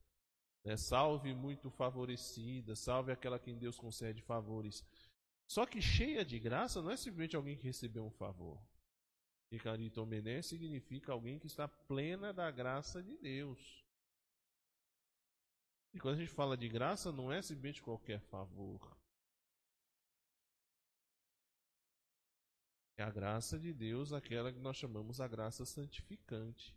Né? 0.65 0.77
Salve 0.77 1.35
muito 1.35 1.71
favorecida, 1.71 2.77
salve 2.77 3.11
aquela 3.11 3.37
a 3.37 3.39
quem 3.39 3.59
Deus 3.59 3.79
concede 3.79 4.23
favores. 4.23 4.85
Só 5.53 5.67
que 5.67 5.83
cheia 5.83 6.25
de 6.25 6.39
graça 6.39 6.81
não 6.81 6.91
é 6.91 6.97
simplesmente 6.97 7.37
alguém 7.37 7.59
que 7.59 7.65
recebeu 7.65 8.07
um 8.07 8.11
favor. 8.11 8.59
E 9.51 9.59
carito 9.59 10.07
mené 10.07 10.41
significa 10.41 11.13
alguém 11.13 11.39
que 11.39 11.47
está 11.47 11.69
plena 11.69 12.33
da 12.33 12.51
graça 12.51 13.03
de 13.03 13.19
Deus. 13.19 13.85
E 15.93 16.01
quando 16.01 16.15
a 16.15 16.19
gente 16.21 16.33
fala 16.33 16.57
de 16.57 16.67
graça, 16.71 17.13
não 17.13 17.31
é 17.31 17.43
simplesmente 17.43 17.83
qualquer 17.83 18.19
favor. 18.19 18.97
É 22.97 23.03
a 23.03 23.11
graça 23.11 23.59
de 23.59 23.75
Deus, 23.75 24.15
aquela 24.15 24.51
que 24.51 24.59
nós 24.59 24.79
chamamos 24.79 25.21
a 25.21 25.29
graça 25.29 25.67
santificante. 25.67 26.75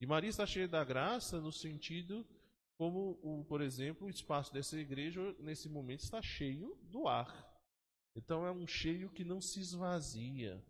E 0.00 0.06
Maria 0.06 0.30
está 0.30 0.44
cheia 0.44 0.66
da 0.66 0.82
graça 0.82 1.40
no 1.40 1.52
sentido 1.52 2.26
como, 2.74 3.44
por 3.44 3.60
exemplo, 3.60 4.08
o 4.08 4.10
espaço 4.10 4.52
dessa 4.52 4.76
igreja 4.76 5.20
nesse 5.38 5.68
momento 5.68 6.00
está 6.00 6.20
cheio 6.20 6.74
do 6.90 7.06
ar. 7.06 7.51
Então 8.14 8.46
é 8.46 8.52
um 8.52 8.66
cheio 8.66 9.10
que 9.10 9.24
não 9.24 9.40
se 9.40 9.60
esvazia. 9.60 10.62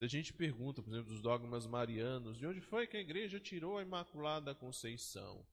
A 0.00 0.06
gente 0.06 0.34
pergunta, 0.34 0.82
por 0.82 0.90
exemplo, 0.90 1.10
dos 1.10 1.22
dogmas 1.22 1.66
marianos, 1.66 2.36
de 2.36 2.46
onde 2.46 2.60
foi 2.60 2.86
que 2.86 2.96
a 2.96 3.00
igreja 3.00 3.40
tirou 3.40 3.78
a 3.78 3.82
Imaculada 3.82 4.54
Conceição? 4.54 5.46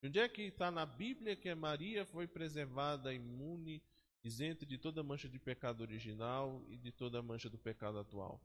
De 0.00 0.08
onde 0.08 0.20
é 0.20 0.28
que 0.28 0.42
está 0.42 0.70
na 0.70 0.86
Bíblia 0.86 1.34
que 1.34 1.48
a 1.48 1.56
Maria 1.56 2.06
foi 2.06 2.28
preservada 2.28 3.12
imune, 3.12 3.82
isenta 4.22 4.64
de 4.64 4.78
toda 4.78 5.02
mancha 5.02 5.28
de 5.28 5.40
pecado 5.40 5.80
original 5.80 6.64
e 6.68 6.76
de 6.76 6.92
toda 6.92 7.20
mancha 7.20 7.50
do 7.50 7.58
pecado 7.58 7.98
atual? 7.98 8.40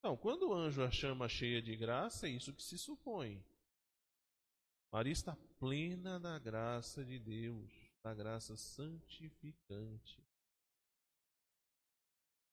Então, 0.00 0.16
quando 0.16 0.48
o 0.48 0.54
anjo 0.54 0.82
a 0.82 0.90
chama 0.90 1.28
cheia 1.28 1.62
de 1.62 1.76
graça, 1.76 2.26
é 2.26 2.30
isso 2.30 2.52
que 2.52 2.62
se 2.62 2.76
supõe. 2.76 3.44
Maria 4.90 5.12
está 5.12 5.36
plena 5.60 6.18
da 6.18 6.36
graça 6.38 7.04
de 7.04 7.18
Deus, 7.18 7.72
da 8.06 8.14
graça 8.14 8.56
santificante. 8.56 10.22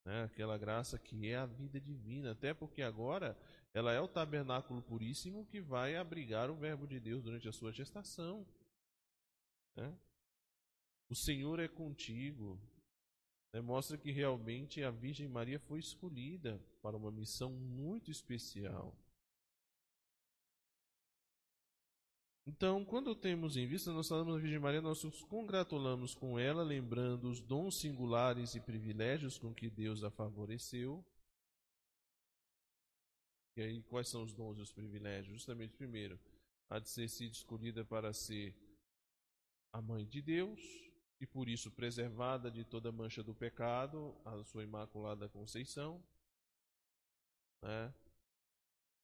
Né? 0.04 0.24
Aquela 0.24 0.58
graça 0.58 0.98
que 0.98 1.30
é 1.30 1.36
a 1.36 1.46
vida 1.46 1.80
divina, 1.80 2.32
até 2.32 2.56
porque 2.56 2.82
agora 2.82 3.38
ela 3.72 3.94
é 3.94 4.02
o 4.02 4.08
tabernáculo 4.08 4.82
puríssimo 4.82 5.46
que 5.46 5.62
vai 5.62 5.96
abrigar 5.96 6.50
o 6.50 6.56
Verbo 6.56 6.88
de 6.88 7.00
Deus 7.00 7.22
durante 7.22 7.48
a 7.48 7.52
sua 7.52 7.72
gestação. 7.72 8.44
Né? 9.76 9.96
O 11.08 11.14
Senhor 11.14 11.60
é 11.60 11.68
contigo. 11.68 12.60
Né? 13.54 13.62
Mostra 13.62 13.96
que 13.96 14.12
realmente 14.12 14.84
a 14.84 14.90
Virgem 14.90 15.28
Maria 15.28 15.60
foi 15.60 15.78
escolhida 15.78 16.60
para 16.82 16.98
uma 16.98 17.12
missão 17.12 17.52
muito 17.52 18.10
especial. 18.10 18.98
Então, 22.46 22.84
quando 22.84 23.16
temos 23.16 23.56
em 23.56 23.66
vista, 23.66 23.94
nós 23.94 24.08
falamos 24.08 24.36
da 24.36 24.40
Virgem 24.42 24.60
Maria, 24.60 24.82
nós 24.82 25.02
nos 25.04 25.24
congratulamos 25.24 26.14
com 26.14 26.38
ela, 26.38 26.62
lembrando 26.62 27.30
os 27.30 27.40
dons 27.40 27.80
singulares 27.80 28.54
e 28.54 28.60
privilégios 28.60 29.38
com 29.38 29.54
que 29.54 29.70
Deus 29.70 30.04
a 30.04 30.12
favoreceu. 30.12 31.06
E 33.56 33.62
aí, 33.62 33.82
quais 33.84 34.10
são 34.10 34.24
os 34.24 34.34
dons 34.34 34.58
e 34.58 34.62
os 34.62 34.74
privilégios? 34.74 35.34
Justamente, 35.34 35.74
primeiro, 35.76 36.20
a 36.70 36.80
de 36.80 36.90
ser 36.90 37.08
sido 37.08 37.32
escolhida 37.32 37.86
para 37.86 38.12
ser 38.12 38.54
a 39.72 39.82
mãe 39.82 40.06
de 40.06 40.22
Deus 40.22 40.60
e 41.22 41.28
por 41.28 41.48
isso 41.48 41.72
preservada 41.72 42.52
de 42.52 42.66
toda 42.66 42.92
mancha 42.92 43.24
do 43.24 43.34
pecado, 43.34 44.14
a 44.26 44.44
sua 44.44 44.64
imaculada 44.64 45.30
conceição. 45.30 46.04
Né? 47.62 47.94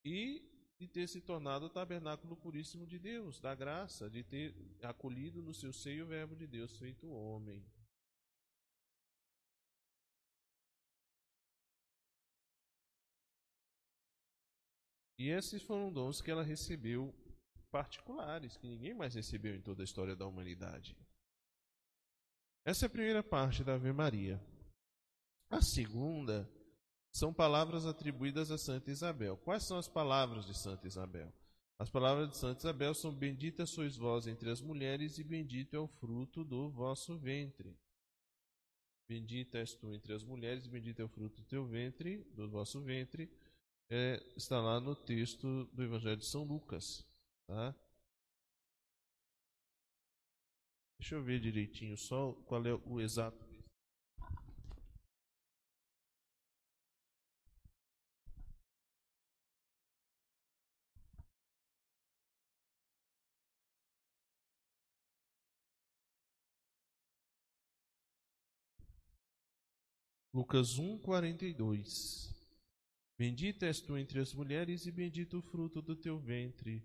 E 0.04 0.49
de 0.80 0.88
ter 0.88 1.08
se 1.08 1.20
tornado 1.20 1.66
o 1.66 1.70
tabernáculo 1.70 2.38
puríssimo 2.38 2.88
de 2.88 2.98
Deus, 2.98 3.40
da 3.42 3.54
graça, 3.54 4.10
de 4.10 4.24
ter 4.24 4.56
acolhido 4.82 5.42
no 5.42 5.54
seu 5.54 5.74
seio 5.74 6.06
o 6.06 6.08
Verbo 6.08 6.38
de 6.38 6.48
Deus 6.48 6.78
feito 6.78 7.10
homem. 7.10 7.62
E 15.18 15.28
esses 15.28 15.62
foram 15.62 15.92
dons 15.92 16.22
que 16.22 16.32
ela 16.32 16.44
recebeu 16.44 17.14
particulares, 17.70 18.56
que 18.56 18.66
ninguém 18.66 18.94
mais 18.94 19.14
recebeu 19.14 19.54
em 19.54 19.62
toda 19.62 19.84
a 19.84 19.86
história 19.86 20.16
da 20.16 20.26
humanidade. 20.26 20.96
Essa 22.66 22.86
é 22.86 22.88
a 22.88 22.90
primeira 22.90 23.22
parte 23.22 23.66
da 23.66 23.74
Ave 23.74 23.92
Maria. 23.92 24.42
A 25.50 25.62
segunda 25.62 26.50
são 27.12 27.34
palavras 27.34 27.86
atribuídas 27.86 28.52
a 28.52 28.58
Santa 28.58 28.92
Isabel. 28.92 29.38
Quais 29.38 29.64
são 29.64 29.78
as 29.78 29.88
palavras 29.88 30.46
de 30.46 30.58
Santa 30.58 30.88
Isabel? 30.88 31.34
As 31.78 31.90
palavras 31.90 32.30
de 32.30 32.38
Santa 32.38 32.60
Isabel 32.60 32.94
são: 32.94 33.14
Bendita 33.14 33.66
sois 33.66 33.96
vós 33.96 34.28
entre 34.28 34.50
as 34.50 34.62
mulheres, 34.62 35.18
e 35.18 35.24
bendito 35.24 35.74
é 35.76 35.80
o 35.80 35.88
fruto 35.88 36.44
do 36.44 36.70
vosso 36.70 37.18
ventre. 37.18 37.76
Bendita 39.08 39.58
és 39.58 39.74
tu 39.74 39.92
entre 39.92 40.14
as 40.14 40.24
mulheres, 40.24 40.66
e 40.66 40.70
bendito 40.70 41.00
é 41.00 41.04
o 41.06 41.10
fruto 41.10 41.42
do 41.42 41.48
teu 41.48 41.66
ventre, 41.66 42.18
do 42.36 42.50
vosso 42.50 42.82
ventre. 42.82 43.32
É, 43.90 44.22
está 44.36 44.62
lá 44.62 44.80
no 44.80 44.96
texto 44.96 45.66
do 45.74 45.82
Evangelho 45.82 46.18
de 46.18 46.26
São 46.26 46.44
Lucas. 46.44 47.04
Tá? 47.48 47.74
Deixa 51.00 51.16
eu 51.16 51.24
ver 51.24 51.40
direitinho 51.40 51.98
só 51.98 52.34
qual 52.46 52.64
é 52.68 52.74
o 52.74 53.02
exato 53.02 53.49
Lucas 70.34 70.78
1, 70.78 71.00
42 71.00 72.30
Bendita 73.18 73.66
és 73.66 73.82
tu 73.82 73.98
entre 73.98 74.20
as 74.20 74.34
mulheres 74.34 74.86
e 74.86 74.92
bendito 74.92 75.40
o 75.40 75.42
fruto 75.42 75.82
do 75.82 75.94
teu 75.94 76.18
ventre. 76.18 76.82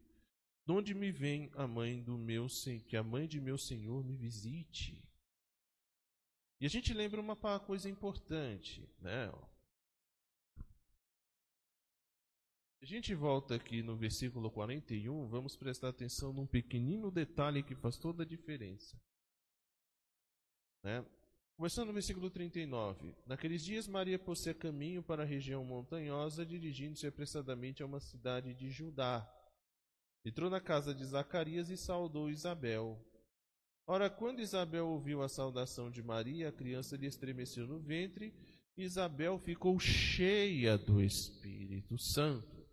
De 0.66 0.72
onde 0.72 0.92
me 0.92 1.12
vem 1.12 1.48
a 1.54 1.64
mãe 1.64 2.02
do 2.02 2.18
meu 2.18 2.48
que 2.86 2.96
a 2.96 3.04
mãe 3.04 3.28
de 3.28 3.40
meu 3.40 3.56
Senhor 3.56 4.02
me 4.02 4.16
visite? 4.16 5.00
E 6.60 6.66
a 6.66 6.68
gente 6.68 6.92
lembra 6.92 7.20
uma 7.20 7.36
coisa 7.60 7.88
importante, 7.88 8.88
né? 8.98 9.30
A 12.80 12.84
gente 12.84 13.14
volta 13.14 13.54
aqui 13.54 13.82
no 13.82 13.96
versículo 13.96 14.50
41, 14.50 15.28
vamos 15.28 15.56
prestar 15.56 15.90
atenção 15.90 16.32
num 16.32 16.46
pequenino 16.46 17.10
detalhe 17.10 17.62
que 17.62 17.76
faz 17.76 17.96
toda 17.96 18.24
a 18.24 18.26
diferença. 18.26 19.00
Né? 20.82 21.04
Começando 21.56 21.86
no 21.86 21.92
versículo 21.92 22.28
39. 22.30 23.14
Naqueles 23.26 23.64
dias, 23.64 23.86
Maria 23.86 24.18
pôs-se 24.18 24.50
a 24.50 24.54
caminho 24.54 25.04
para 25.04 25.22
a 25.22 25.26
região 25.26 25.64
montanhosa, 25.64 26.44
dirigindo-se 26.44 27.06
apressadamente 27.06 27.80
a 27.80 27.86
uma 27.86 28.00
cidade 28.00 28.52
de 28.54 28.70
Judá. 28.70 29.24
Entrou 30.24 30.50
na 30.50 30.60
casa 30.60 30.92
de 30.92 31.04
Zacarias 31.04 31.70
e 31.70 31.76
saudou 31.76 32.28
Isabel. 32.28 33.00
Ora, 33.86 34.10
quando 34.10 34.40
Isabel 34.40 34.88
ouviu 34.88 35.22
a 35.22 35.28
saudação 35.28 35.92
de 35.92 36.02
Maria, 36.02 36.48
a 36.48 36.52
criança 36.52 36.96
lhe 36.96 37.06
estremeceu 37.06 37.68
no 37.68 37.78
ventre, 37.78 38.34
Isabel 38.76 39.38
ficou 39.38 39.78
cheia 39.78 40.76
do 40.76 41.00
Espírito 41.00 41.96
Santo. 41.96 42.66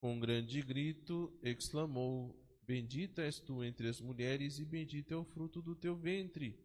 Com 0.00 0.14
um 0.14 0.20
grande 0.20 0.62
grito, 0.62 1.36
exclamou: 1.42 2.43
Bendita 2.66 3.22
és 3.22 3.38
tu 3.40 3.62
entre 3.62 3.88
as 3.88 4.00
mulheres, 4.00 4.58
e 4.58 4.64
bendito 4.64 5.12
é 5.12 5.16
o 5.16 5.24
fruto 5.24 5.60
do 5.60 5.74
teu 5.74 5.94
ventre. 5.94 6.58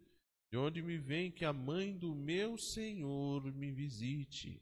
De 0.50 0.58
onde 0.58 0.82
me 0.82 0.98
vem 0.98 1.30
que 1.30 1.46
a 1.46 1.54
mãe 1.54 1.96
do 1.96 2.16
meu 2.16 2.58
Senhor 2.58 3.54
me 3.54 3.72
visite? 3.72 4.62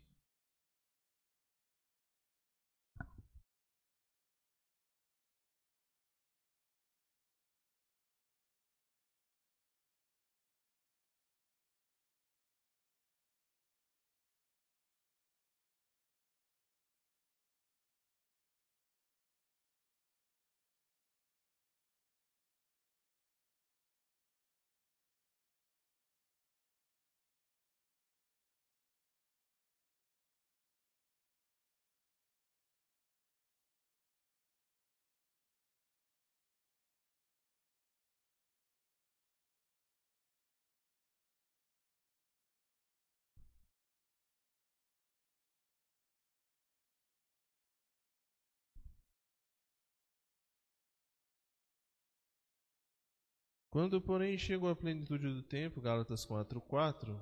Quando, 53.78 54.02
porém, 54.02 54.40
chegou 54.40 54.72
a 54.72 54.76
plenitude 54.76 55.32
do 55.32 55.44
tempo, 55.44 55.80
Gálatas 55.80 56.26
4:4, 56.26 57.16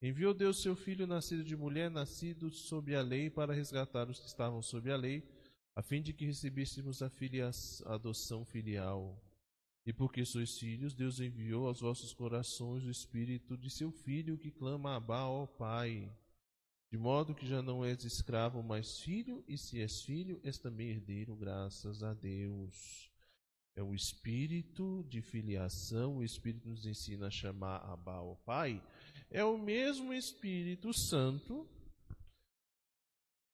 enviou 0.00 0.32
Deus 0.32 0.62
seu 0.62 0.74
filho 0.74 1.06
nascido 1.06 1.44
de 1.44 1.54
mulher, 1.54 1.90
nascido 1.90 2.50
sob 2.50 2.96
a 2.96 3.02
lei, 3.02 3.28
para 3.28 3.52
resgatar 3.52 4.08
os 4.08 4.18
que 4.18 4.26
estavam 4.26 4.62
sob 4.62 4.90
a 4.90 4.96
lei, 4.96 5.22
a 5.74 5.82
fim 5.82 6.00
de 6.00 6.14
que 6.14 6.24
recebêssemos 6.24 7.02
a, 7.02 7.10
filia, 7.10 7.50
a 7.84 7.94
adoção 7.94 8.42
filial. 8.42 9.22
E 9.84 9.92
porque 9.92 10.24
sois 10.24 10.58
filhos, 10.58 10.94
Deus 10.94 11.20
enviou 11.20 11.66
aos 11.66 11.82
vossos 11.82 12.14
corações 12.14 12.82
o 12.82 12.90
espírito 12.90 13.54
de 13.54 13.68
seu 13.68 13.92
filho 13.92 14.38
que 14.38 14.50
clama 14.50 14.96
Abba, 14.96 15.26
ó 15.26 15.44
Pai. 15.44 16.10
De 16.90 16.96
modo 16.96 17.34
que 17.34 17.46
já 17.46 17.60
não 17.60 17.84
és 17.84 18.02
escravo, 18.02 18.62
mas 18.62 18.98
filho, 19.00 19.44
e 19.46 19.58
se 19.58 19.78
és 19.82 20.00
filho, 20.00 20.40
és 20.42 20.58
também 20.58 20.88
herdeiro, 20.88 21.36
graças 21.36 22.02
a 22.02 22.14
Deus. 22.14 23.14
É 23.76 23.82
o 23.82 23.94
espírito 23.94 25.04
de 25.06 25.20
filiação, 25.20 26.16
o 26.16 26.24
espírito 26.24 26.66
nos 26.66 26.86
ensina 26.86 27.26
a 27.26 27.30
chamar 27.30 27.84
Abba, 27.84 28.22
ó 28.22 28.34
Pai. 28.34 28.82
É 29.30 29.44
o 29.44 29.58
mesmo 29.58 30.14
Espírito 30.14 30.94
Santo 30.94 31.68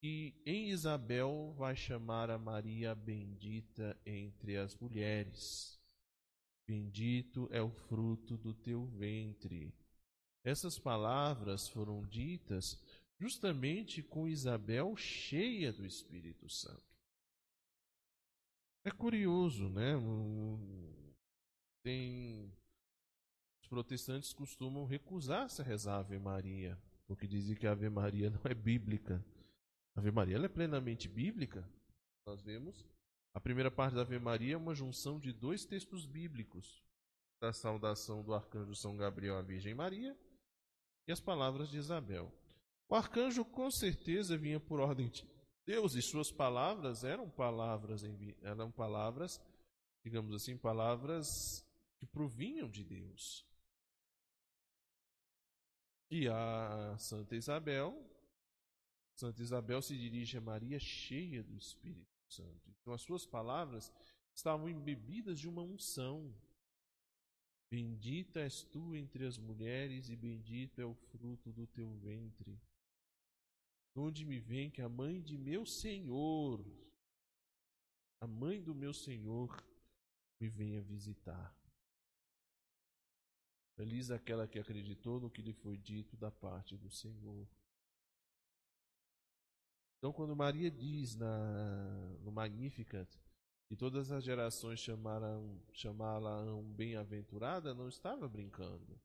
que 0.00 0.34
em 0.46 0.68
Isabel 0.70 1.52
vai 1.56 1.74
chamar 1.74 2.30
a 2.30 2.38
Maria 2.38 2.94
bendita 2.94 4.00
entre 4.06 4.56
as 4.56 4.76
mulheres. 4.76 5.80
Bendito 6.68 7.48
é 7.50 7.60
o 7.60 7.70
fruto 7.70 8.36
do 8.36 8.54
teu 8.54 8.84
ventre. 8.86 9.74
Essas 10.44 10.78
palavras 10.78 11.68
foram 11.68 12.06
ditas 12.06 12.80
justamente 13.18 14.02
com 14.02 14.28
Isabel 14.28 14.96
cheia 14.96 15.72
do 15.72 15.84
Espírito 15.84 16.48
Santo. 16.48 16.91
É 18.84 18.90
curioso, 18.90 19.68
né? 19.68 19.94
Tem 21.84 22.52
os 23.62 23.68
protestantes 23.68 24.32
costumam 24.32 24.84
recusar-se 24.84 25.62
a 25.62 25.64
rezar 25.64 25.96
a 25.96 26.00
Ave 26.00 26.18
Maria, 26.18 26.78
porque 27.06 27.26
dizem 27.26 27.56
que 27.56 27.66
a 27.66 27.72
Ave 27.72 27.88
Maria 27.88 28.28
não 28.30 28.40
é 28.44 28.54
bíblica. 28.54 29.24
A 29.94 30.00
Ave 30.00 30.10
Maria 30.10 30.36
é 30.38 30.48
plenamente 30.48 31.08
bíblica. 31.08 31.68
Nós 32.26 32.42
vemos 32.42 32.84
a 33.34 33.40
primeira 33.40 33.70
parte 33.70 33.94
da 33.94 34.02
Ave 34.02 34.18
Maria 34.18 34.54
é 34.54 34.56
uma 34.56 34.74
junção 34.74 35.18
de 35.18 35.32
dois 35.32 35.64
textos 35.64 36.04
bíblicos: 36.04 36.82
da 37.40 37.52
saudação 37.52 38.22
do 38.22 38.34
arcanjo 38.34 38.74
São 38.74 38.96
Gabriel 38.96 39.38
à 39.38 39.42
Virgem 39.42 39.74
Maria 39.74 40.16
e 41.08 41.12
as 41.12 41.20
palavras 41.20 41.70
de 41.70 41.78
Isabel. 41.78 42.30
O 42.88 42.94
arcanjo 42.94 43.44
com 43.44 43.70
certeza 43.70 44.36
vinha 44.36 44.60
por 44.60 44.80
ordem 44.80 45.08
de 45.08 45.24
Deus 45.64 45.94
e 45.94 46.02
suas 46.02 46.32
palavras 46.32 47.04
eram 47.04 47.30
palavras 47.30 48.02
eram 48.42 48.70
palavras, 48.70 49.40
digamos 50.02 50.34
assim, 50.34 50.56
palavras 50.56 51.64
que 51.98 52.06
provinham 52.06 52.68
de 52.68 52.82
Deus. 52.84 53.46
E 56.10 56.28
a 56.28 56.96
Santa 56.98 57.36
Isabel, 57.36 57.96
Santa 59.14 59.40
Isabel 59.40 59.80
se 59.80 59.96
dirige 59.96 60.36
a 60.36 60.40
Maria 60.40 60.78
cheia 60.80 61.42
do 61.42 61.56
Espírito 61.56 62.12
Santo. 62.28 62.70
Então 62.80 62.92
as 62.92 63.02
suas 63.02 63.24
palavras 63.24 63.92
estavam 64.34 64.68
embebidas 64.68 65.38
de 65.38 65.48
uma 65.48 65.62
unção. 65.62 66.34
Bendita 67.70 68.40
és 68.40 68.62
tu 68.64 68.94
entre 68.94 69.24
as 69.24 69.38
mulheres 69.38 70.10
e 70.10 70.16
bendito 70.16 70.80
é 70.80 70.84
o 70.84 70.94
fruto 70.94 71.52
do 71.52 71.66
teu 71.66 71.90
ventre 71.98 72.60
onde 73.94 74.24
me 74.24 74.38
vem 74.38 74.70
que 74.70 74.80
a 74.80 74.88
mãe 74.88 75.20
de 75.20 75.36
meu 75.36 75.66
Senhor, 75.66 76.64
a 78.20 78.26
mãe 78.26 78.62
do 78.62 78.74
meu 78.74 78.94
Senhor, 78.94 79.62
me 80.40 80.48
venha 80.48 80.80
visitar. 80.80 81.54
Feliz 83.74 84.10
aquela 84.10 84.46
que 84.46 84.58
acreditou 84.58 85.20
no 85.20 85.30
que 85.30 85.42
lhe 85.42 85.52
foi 85.52 85.76
dito 85.76 86.16
da 86.16 86.30
parte 86.30 86.76
do 86.76 86.90
Senhor. 86.90 87.48
Então, 89.98 90.12
quando 90.12 90.34
Maria 90.34 90.70
diz 90.70 91.14
na, 91.14 92.16
no 92.20 92.32
Magnificat 92.32 93.08
que 93.68 93.76
todas 93.76 94.10
as 94.10 94.24
gerações 94.24 94.80
chamaram, 94.80 95.62
chamá-la 95.72 96.44
bem-aventurada, 96.62 97.72
não 97.72 97.88
estava 97.88 98.28
brincando. 98.28 99.00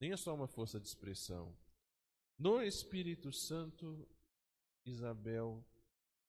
Nem 0.00 0.12
é 0.12 0.16
só 0.16 0.34
uma 0.34 0.48
força 0.48 0.80
de 0.80 0.88
expressão. 0.88 1.56
No 2.38 2.62
Espírito 2.62 3.32
Santo, 3.32 4.06
Isabel 4.84 5.64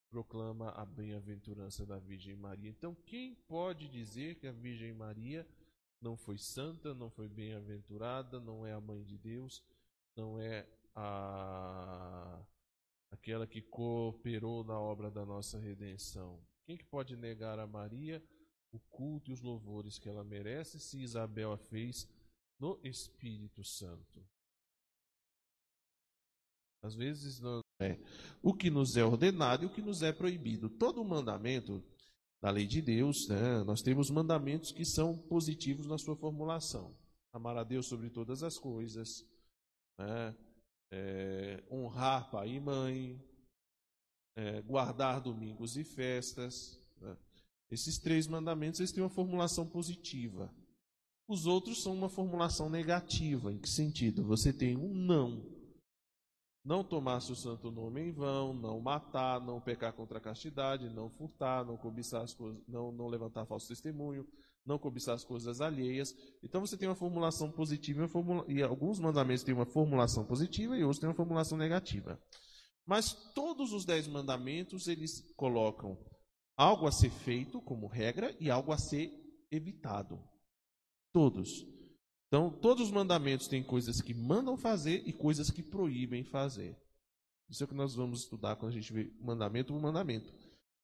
proclama 0.10 0.70
a 0.72 0.86
bem-aventurança 0.86 1.86
da 1.86 2.00
Virgem 2.00 2.36
Maria. 2.36 2.70
Então, 2.70 2.96
quem 3.06 3.36
pode 3.48 3.90
dizer 3.90 4.36
que 4.36 4.48
a 4.48 4.52
Virgem 4.52 4.94
Maria 4.94 5.46
não 6.02 6.16
foi 6.16 6.38
santa, 6.38 6.94
não 6.94 7.10
foi 7.10 7.28
bem-aventurada, 7.28 8.40
não 8.40 8.66
é 8.66 8.72
a 8.72 8.80
mãe 8.80 9.04
de 9.04 9.18
Deus, 9.18 9.62
não 10.16 10.40
é 10.40 10.66
a 10.96 12.42
aquela 13.12 13.48
que 13.48 13.62
cooperou 13.62 14.64
na 14.64 14.80
obra 14.80 15.12
da 15.12 15.26
nossa 15.26 15.60
redenção? 15.60 16.42
Quem 16.66 16.78
que 16.78 16.86
pode 16.86 17.16
negar 17.16 17.60
a 17.60 17.68
Maria 17.68 18.24
o 18.72 18.80
culto 18.80 19.32
e 19.32 19.34
os 19.34 19.42
louvores 19.42 19.98
que 19.98 20.10
ela 20.10 20.24
merece 20.24 20.80
se 20.80 21.02
Isabel 21.02 21.52
a 21.52 21.58
fez 21.58 22.08
no 22.60 22.80
Espírito 22.84 23.64
Santo? 23.64 24.26
Às 26.88 26.96
vezes 26.96 27.42
nós, 27.42 27.62
é 27.82 28.00
o 28.42 28.54
que 28.54 28.70
nos 28.70 28.96
é 28.96 29.04
ordenado 29.04 29.64
e 29.64 29.66
o 29.66 29.70
que 29.70 29.82
nos 29.82 30.02
é 30.02 30.14
proibido. 30.14 30.70
Todo 30.70 31.04
mandamento 31.04 31.84
da 32.42 32.50
lei 32.50 32.66
de 32.66 32.82
Deus, 32.82 33.28
né, 33.28 33.62
nós 33.66 33.82
temos 33.82 34.10
mandamentos 34.10 34.72
que 34.72 34.86
são 34.86 35.18
positivos 35.18 35.86
na 35.86 35.98
sua 35.98 36.16
formulação. 36.16 36.96
Amar 37.34 37.58
a 37.58 37.64
Deus 37.66 37.88
sobre 37.88 38.10
todas 38.10 38.42
as 38.42 38.58
coisas, 38.58 39.10
né, 40.00 40.34
é, 40.92 41.62
honrar 41.70 42.32
pai 42.32 42.52
e 42.52 42.60
mãe, 42.60 43.22
é, 44.38 44.62
guardar 44.62 45.20
domingos 45.20 45.76
e 45.76 45.84
festas. 45.84 46.82
Né. 47.02 47.18
Esses 47.70 48.00
três 48.00 48.28
mandamentos 48.28 48.80
eles 48.80 48.94
têm 48.94 49.04
uma 49.04 49.10
formulação 49.10 49.68
positiva. 49.68 50.50
Os 51.28 51.46
outros 51.46 51.84
são 51.84 51.94
uma 51.94 52.08
formulação 52.08 52.70
negativa. 52.70 53.52
Em 53.52 53.60
que 53.60 53.68
sentido? 53.68 54.24
Você 54.24 54.54
tem 54.54 54.78
um 54.78 54.94
não 54.94 55.57
não 56.68 56.84
tomasse 56.84 57.32
o 57.32 57.36
santo 57.36 57.72
nome 57.72 58.02
em 58.02 58.12
vão, 58.12 58.54
não 58.54 58.82
matar, 58.82 59.40
não 59.40 59.62
pecar 59.62 59.94
contra 59.94 60.18
a 60.18 60.22
castidade, 60.22 60.90
não 60.90 61.10
furtar, 61.10 61.64
não 61.64 61.78
cobiçar 61.78 62.24
as 62.24 62.34
coisas, 62.34 62.62
não, 62.68 62.92
não 62.92 63.08
levantar 63.08 63.46
falso 63.46 63.70
testemunho, 63.70 64.28
não 64.66 64.78
cobiçar 64.78 65.16
as 65.16 65.24
coisas 65.24 65.62
alheias. 65.62 66.14
Então 66.44 66.60
você 66.60 66.76
tem 66.76 66.90
uma 66.90 66.96
formulação 66.96 67.50
positiva 67.50 68.02
uma 68.02 68.10
formula, 68.10 68.44
e 68.50 68.62
alguns 68.62 69.00
mandamentos 69.00 69.44
têm 69.44 69.56
uma 69.56 69.66
formulação 69.66 70.26
positiva 70.26 70.78
e 70.78 70.84
outros 70.84 71.00
têm 71.00 71.08
uma 71.08 71.16
formulação 71.16 71.58
negativa. 71.58 72.22
Mas 72.86 73.14
todos 73.34 73.72
os 73.72 73.86
dez 73.86 74.06
mandamentos 74.06 74.90
eles 74.90 75.22
colocam 75.38 75.98
algo 76.58 76.86
a 76.86 76.92
ser 76.92 77.12
feito 77.12 77.62
como 77.62 77.88
regra 77.88 78.36
e 78.42 78.52
algo 78.52 78.74
a 78.74 78.78
ser 78.78 79.10
evitado. 79.50 80.22
Todos. 81.14 81.66
Então, 82.28 82.50
todos 82.50 82.88
os 82.88 82.92
mandamentos 82.92 83.48
têm 83.48 83.64
coisas 83.64 84.02
que 84.02 84.14
mandam 84.14 84.58
fazer 84.58 85.04
e 85.06 85.14
coisas 85.14 85.50
que 85.50 85.64
proíbem 85.64 86.24
fazer. 86.24 86.78
Isso 87.50 87.64
é 87.64 87.66
o 87.66 87.68
que 87.68 87.76
nós 87.76 87.96
vamos 87.96 88.22
estudar 88.22 88.58
quando 88.58 88.72
a 88.72 88.76
gente 88.76 88.92
vê 88.92 89.10
mandamento 89.22 89.72
por 89.74 89.82
mandamento. 89.82 90.34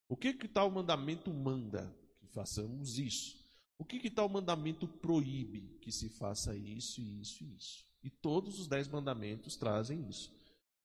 O 0.08 0.16
que 0.16 0.34
que 0.34 0.48
tal 0.48 0.72
mandamento 0.72 1.34
manda? 1.34 1.94
Que 2.20 2.28
façamos 2.28 2.98
isso. 2.98 3.44
O 3.78 3.84
que 3.84 4.00
que 4.00 4.10
tal 4.10 4.30
mandamento 4.30 4.88
proíbe? 4.88 5.78
Que 5.82 5.92
se 5.92 6.08
faça 6.08 6.56
isso, 6.56 7.02
isso 7.02 7.44
e 7.44 7.56
isso. 7.58 7.86
E 8.02 8.10
todos 8.10 8.60
os 8.60 8.68
dez 8.68 8.88
mandamentos 8.88 9.58
trazem 9.58 10.08
isso. 10.08 10.32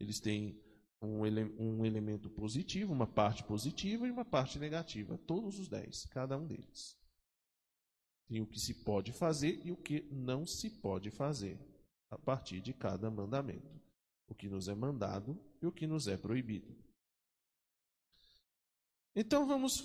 Eles 0.01 0.19
têm 0.19 0.61
um, 1.01 1.25
ele, 1.25 1.45
um 1.59 1.85
elemento 1.85 2.29
positivo, 2.31 2.93
uma 2.93 3.07
parte 3.07 3.45
positiva 3.45 4.07
e 4.09 4.11
uma 4.11 4.25
parte 4.25 4.59
negativa. 4.59 5.19
Todos 5.19 5.59
os 5.61 5.69
dez, 5.69 6.07
cada 6.07 6.37
um 6.37 6.47
deles. 6.47 6.97
Tem 8.29 8.41
o 8.43 8.47
que 8.47 8.61
se 8.61 8.75
pode 8.75 9.13
fazer 9.13 9.61
e 9.65 9.73
o 9.73 9.77
que 9.77 10.03
não 10.13 10.47
se 10.47 10.69
pode 10.69 11.11
fazer, 11.11 11.59
a 12.11 12.19
partir 12.19 12.61
de 12.61 12.75
cada 12.75 13.11
mandamento. 13.11 13.81
O 14.29 14.35
que 14.35 14.49
nos 14.49 14.69
é 14.69 14.75
mandado 14.75 15.41
e 15.63 15.67
o 15.67 15.73
que 15.73 15.87
nos 15.87 16.07
é 16.07 16.17
proibido. 16.17 16.77
Então 19.17 19.47
vamos 19.47 19.81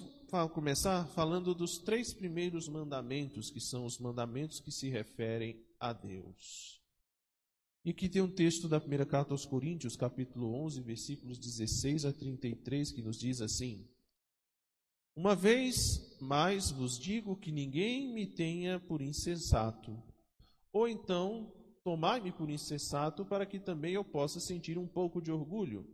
começar 0.54 1.08
falando 1.08 1.56
dos 1.56 1.78
três 1.78 2.14
primeiros 2.14 2.68
mandamentos, 2.68 3.50
que 3.50 3.60
são 3.60 3.86
os 3.86 3.98
mandamentos 3.98 4.60
que 4.60 4.72
se 4.72 4.90
referem 4.90 5.66
a 5.80 5.94
Deus. 5.94 6.84
E 7.86 7.90
aqui 7.90 8.08
tem 8.08 8.22
um 8.22 8.32
texto 8.32 8.70
da 8.70 8.80
primeira 8.80 9.06
carta 9.06 9.34
aos 9.34 9.46
Coríntios, 9.46 9.96
capítulo 9.96 10.54
11, 10.66 10.82
versículos 10.82 11.40
16 11.40 12.06
a 12.06 12.14
33, 12.14 12.92
que 12.92 13.02
nos 13.02 13.18
diz 13.18 13.42
assim: 13.42 13.90
uma 15.16 15.36
vez 15.36 16.18
mais 16.20 16.72
vos 16.72 16.98
digo 16.98 17.36
que 17.36 17.52
ninguém 17.52 18.14
me 18.14 18.26
tenha 18.26 18.80
por 18.80 19.02
insensato, 19.02 20.02
ou 20.72 20.88
então 20.88 21.54
tomai-me 21.84 22.32
por 22.32 22.50
insensato 22.50 23.26
para 23.26 23.46
que 23.46 23.60
também 23.60 23.94
eu 23.94 24.04
possa 24.04 24.40
sentir 24.40 24.78
um 24.78 24.88
pouco 24.88 25.22
de 25.22 25.32
orgulho. 25.32 25.86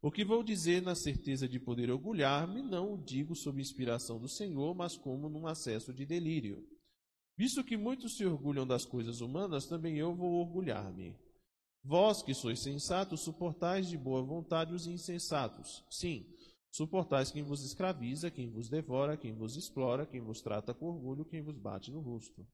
O 0.00 0.10
que 0.10 0.24
vou 0.24 0.42
dizer 0.42 0.82
na 0.82 0.94
certeza 0.94 1.48
de 1.48 1.60
poder 1.60 1.90
orgulhar-me, 1.90 2.62
não 2.62 2.94
o 2.94 2.98
digo 2.98 3.36
sob 3.36 3.60
inspiração 3.60 4.18
do 4.18 4.28
Senhor, 4.28 4.74
mas 4.74 4.96
como 4.96 5.28
num 5.28 5.46
acesso 5.46 5.92
de 5.92 6.04
delírio. 6.04 6.66
Visto 7.36 7.62
que 7.62 7.76
muitos 7.76 8.16
se 8.16 8.24
orgulham 8.24 8.66
das 8.66 8.84
coisas 8.84 9.20
humanas, 9.20 9.66
também 9.66 9.96
eu 9.96 10.14
vou 10.14 10.40
orgulhar-me. 10.40 11.16
Vós 11.84 12.22
que 12.22 12.34
sois 12.34 12.60
sensatos, 12.60 13.20
suportais 13.20 13.88
de 13.88 13.96
boa 13.96 14.22
vontade 14.22 14.74
os 14.74 14.86
insensatos. 14.86 15.84
Sim, 15.90 16.26
suportais 16.72 17.30
quem 17.30 17.44
vos 17.44 17.62
escraviza, 17.62 18.32
quem 18.32 18.50
vos 18.50 18.68
devora, 18.68 19.16
quem 19.16 19.32
vos 19.32 19.56
explora, 19.56 20.04
quem 20.04 20.20
vos 20.20 20.42
trata 20.42 20.74
com 20.74 20.86
orgulho, 20.86 21.24
quem 21.24 21.40
vos 21.40 21.56
bate 21.56 21.92
no 21.92 22.00
rosto. 22.00 22.44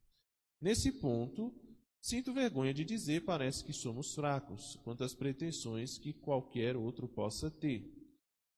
Nesse 0.60 0.92
ponto, 0.92 1.54
sinto 2.02 2.34
vergonha 2.34 2.74
de 2.74 2.84
dizer, 2.84 3.24
parece 3.24 3.64
que 3.64 3.72
somos 3.72 4.14
fracos, 4.14 4.76
quanto 4.84 5.02
às 5.02 5.14
pretensões 5.14 5.96
que 5.96 6.12
qualquer 6.12 6.76
outro 6.76 7.08
possa 7.08 7.50
ter. 7.50 7.90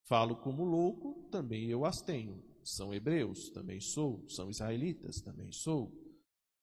Falo 0.09 0.35
como 0.35 0.65
louco, 0.65 1.29
também 1.31 1.69
eu 1.69 1.85
as 1.85 2.03
tenho. 2.03 2.43
São 2.65 2.93
hebreus, 2.93 3.51
também 3.51 3.81
sou. 3.81 4.29
São 4.29 4.51
israelitas, 4.51 5.21
também 5.21 5.53
sou. 5.53 5.93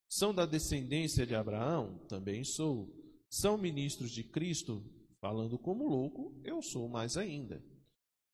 São 0.09 0.33
da 0.33 0.45
descendência 0.45 1.25
de 1.25 1.35
Abraão, 1.35 1.99
também 2.09 2.43
sou 2.43 2.93
são 3.29 3.57
ministros 3.57 4.11
de 4.11 4.23
Cristo, 4.23 4.83
falando 5.19 5.57
como 5.57 5.87
louco, 5.87 6.39
eu 6.43 6.61
sou 6.61 6.87
mais 6.87 7.17
ainda. 7.17 7.63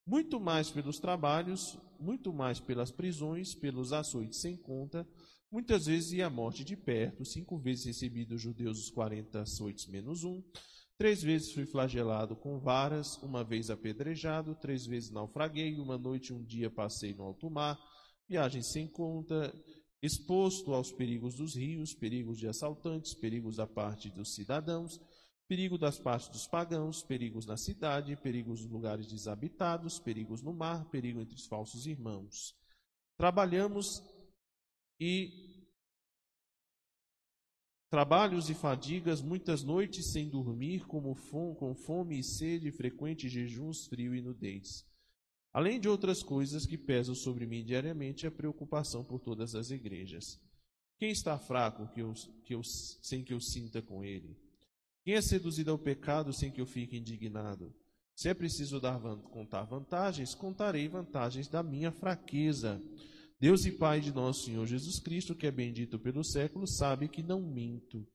Muito 0.06 0.38
mais 0.38 0.70
pelos 0.70 0.98
trabalhos, 0.98 1.78
muito 1.98 2.32
mais 2.32 2.60
pelas 2.60 2.90
prisões, 2.90 3.54
pelos 3.54 3.92
açoites 3.92 4.40
sem 4.40 4.54
conta, 4.54 5.08
muitas 5.50 5.86
vezes 5.86 6.12
e 6.12 6.20
a 6.20 6.28
morte 6.28 6.62
de 6.62 6.76
perto, 6.76 7.24
cinco 7.24 7.58
vezes 7.58 7.86
recebi 7.86 8.24
dos 8.26 8.42
judeus 8.42 8.78
os 8.78 8.90
quarenta 8.90 9.40
açoites 9.40 9.86
menos 9.86 10.22
um, 10.22 10.42
três 10.98 11.22
vezes 11.22 11.52
fui 11.52 11.64
flagelado 11.64 12.36
com 12.36 12.58
varas, 12.58 13.16
uma 13.22 13.42
vez 13.42 13.70
apedrejado, 13.70 14.54
três 14.56 14.84
vezes 14.84 15.10
naufraguei, 15.10 15.78
uma 15.78 15.96
noite 15.96 16.28
e 16.28 16.32
um 16.34 16.44
dia 16.44 16.70
passei 16.70 17.14
no 17.14 17.24
alto 17.24 17.48
mar, 17.48 17.78
viagem 18.28 18.62
sem 18.62 18.86
conta, 18.86 19.54
exposto 20.02 20.74
aos 20.74 20.92
perigos 20.92 21.34
dos 21.34 21.56
rios, 21.56 21.94
perigos 21.94 22.38
de 22.38 22.46
assaltantes, 22.46 23.14
perigos 23.14 23.56
da 23.56 23.66
parte 23.66 24.10
dos 24.10 24.34
cidadãos, 24.34 25.00
perigo 25.46 25.76
das 25.76 25.98
partes 25.98 26.28
dos 26.28 26.46
pagãos, 26.46 27.02
perigos 27.02 27.46
na 27.46 27.56
cidade, 27.56 28.16
perigos 28.16 28.62
nos 28.62 28.70
lugares 28.70 29.06
desabitados, 29.06 29.98
perigos 29.98 30.42
no 30.42 30.52
mar, 30.52 30.88
perigo 30.90 31.20
entre 31.20 31.34
os 31.34 31.46
falsos 31.46 31.86
irmãos. 31.86 32.54
Trabalhamos 33.16 34.02
e 34.98 35.54
trabalhos 37.90 38.50
e 38.50 38.54
fadigas, 38.54 39.22
muitas 39.22 39.62
noites 39.62 40.12
sem 40.12 40.28
dormir, 40.28 40.86
como 40.86 41.14
fome, 41.14 41.56
com 41.56 41.74
fome 41.74 42.18
e 42.18 42.24
sede, 42.24 42.72
frequentes 42.72 43.30
jejuns, 43.30 43.86
frio 43.86 44.14
e 44.14 44.20
nudez. 44.20 44.84
Além 45.52 45.78
de 45.78 45.88
outras 45.88 46.20
coisas 46.20 46.66
que 46.66 46.76
pesam 46.76 47.14
sobre 47.14 47.46
mim 47.46 47.64
diariamente, 47.64 48.26
a 48.26 48.30
preocupação 48.30 49.04
por 49.04 49.20
todas 49.20 49.54
as 49.54 49.70
igrejas. 49.70 50.40
Quem 50.98 51.12
está 51.12 51.38
fraco 51.38 51.86
que 51.92 52.00
eu, 52.00 52.12
que 52.44 52.54
eu, 52.54 52.62
sem 52.64 53.22
que 53.22 53.32
eu 53.32 53.40
sinta 53.40 53.80
com 53.80 54.04
ele? 54.04 54.36
Quem 55.04 55.14
é 55.14 55.20
seduzido 55.20 55.70
ao 55.70 55.78
pecado 55.78 56.32
sem 56.32 56.50
que 56.50 56.60
eu 56.60 56.66
fique 56.66 56.96
indignado? 56.96 57.74
Se 58.16 58.28
é 58.28 58.34
preciso 58.34 58.80
dar, 58.80 59.00
contar 59.30 59.64
vantagens, 59.64 60.34
contarei 60.34 60.88
vantagens 60.88 61.48
da 61.48 61.62
minha 61.62 61.92
fraqueza. 61.92 62.82
Deus 63.38 63.64
e 63.66 63.72
Pai 63.72 64.00
de 64.00 64.12
nosso 64.12 64.46
Senhor 64.46 64.66
Jesus 64.66 64.98
Cristo, 64.98 65.34
que 65.34 65.46
é 65.46 65.50
bendito 65.50 65.98
pelo 65.98 66.24
século, 66.24 66.66
sabe 66.66 67.08
que 67.08 67.22
não 67.22 67.40
minto. 67.40 68.06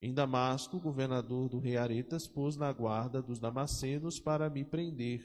Em 0.00 0.14
Damasco, 0.14 0.78
o 0.78 0.80
governador 0.80 1.48
do 1.48 1.58
rei 1.58 1.76
Aretas 1.76 2.26
pôs 2.26 2.56
na 2.56 2.72
guarda 2.72 3.20
dos 3.20 3.38
damascenos 3.38 4.18
para 4.18 4.48
me 4.48 4.64
prender 4.64 5.22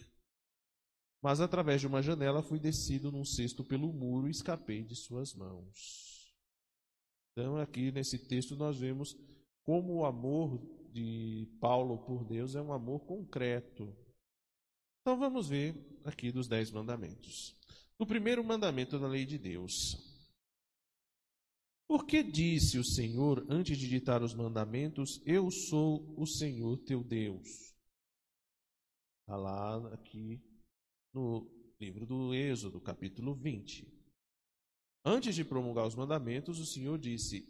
mas 1.21 1.41
através 1.41 1.81
de 1.81 1.87
uma 1.87 2.01
janela 2.01 2.43
fui 2.43 2.59
descido 2.59 3.11
num 3.11 3.25
cesto 3.25 3.63
pelo 3.63 3.91
muro 3.91 4.27
e 4.27 4.31
escapei 4.31 4.83
de 4.83 4.95
suas 4.95 5.33
mãos. 5.33 6.33
Então, 7.31 7.57
aqui 7.57 7.91
nesse 7.91 8.17
texto, 8.17 8.55
nós 8.55 8.77
vemos 8.77 9.15
como 9.63 9.95
o 9.95 10.05
amor 10.05 10.59
de 10.97 11.45
Paulo 11.59 11.99
por 11.99 12.25
Deus 12.25 12.55
é 12.55 12.61
um 12.61 12.73
amor 12.73 13.01
concreto. 13.01 13.95
Então, 15.01 15.17
vamos 15.17 15.47
ver 15.47 15.75
aqui 16.03 16.31
dos 16.31 16.47
Dez 16.47 16.71
Mandamentos. 16.71 17.55
O 17.99 18.05
primeiro 18.05 18.43
mandamento 18.43 18.99
da 18.99 19.07
lei 19.07 19.23
de 19.23 19.37
Deus. 19.37 19.71
Por 21.87 22.05
que 22.05 22.23
disse 22.23 22.79
o 22.79 22.83
Senhor, 22.83 23.45
antes 23.47 23.77
de 23.77 23.87
ditar 23.87 24.23
os 24.23 24.33
mandamentos, 24.33 25.21
Eu 25.23 25.51
sou 25.51 26.13
o 26.19 26.25
Senhor 26.25 26.77
teu 26.79 27.03
Deus? 27.03 27.47
Está 29.21 29.37
lá 29.37 29.93
aqui 29.93 30.41
no 31.13 31.47
livro 31.79 32.07
do 32.07 32.33
Êxodo, 32.33 32.81
capítulo 32.81 33.35
20. 33.35 33.87
Antes 35.05 35.35
de 35.35 35.45
promulgar 35.45 35.85
os 35.85 35.95
mandamentos, 35.95 36.59
o 36.59 36.65
Senhor 36.65 36.97
disse: 36.97 37.47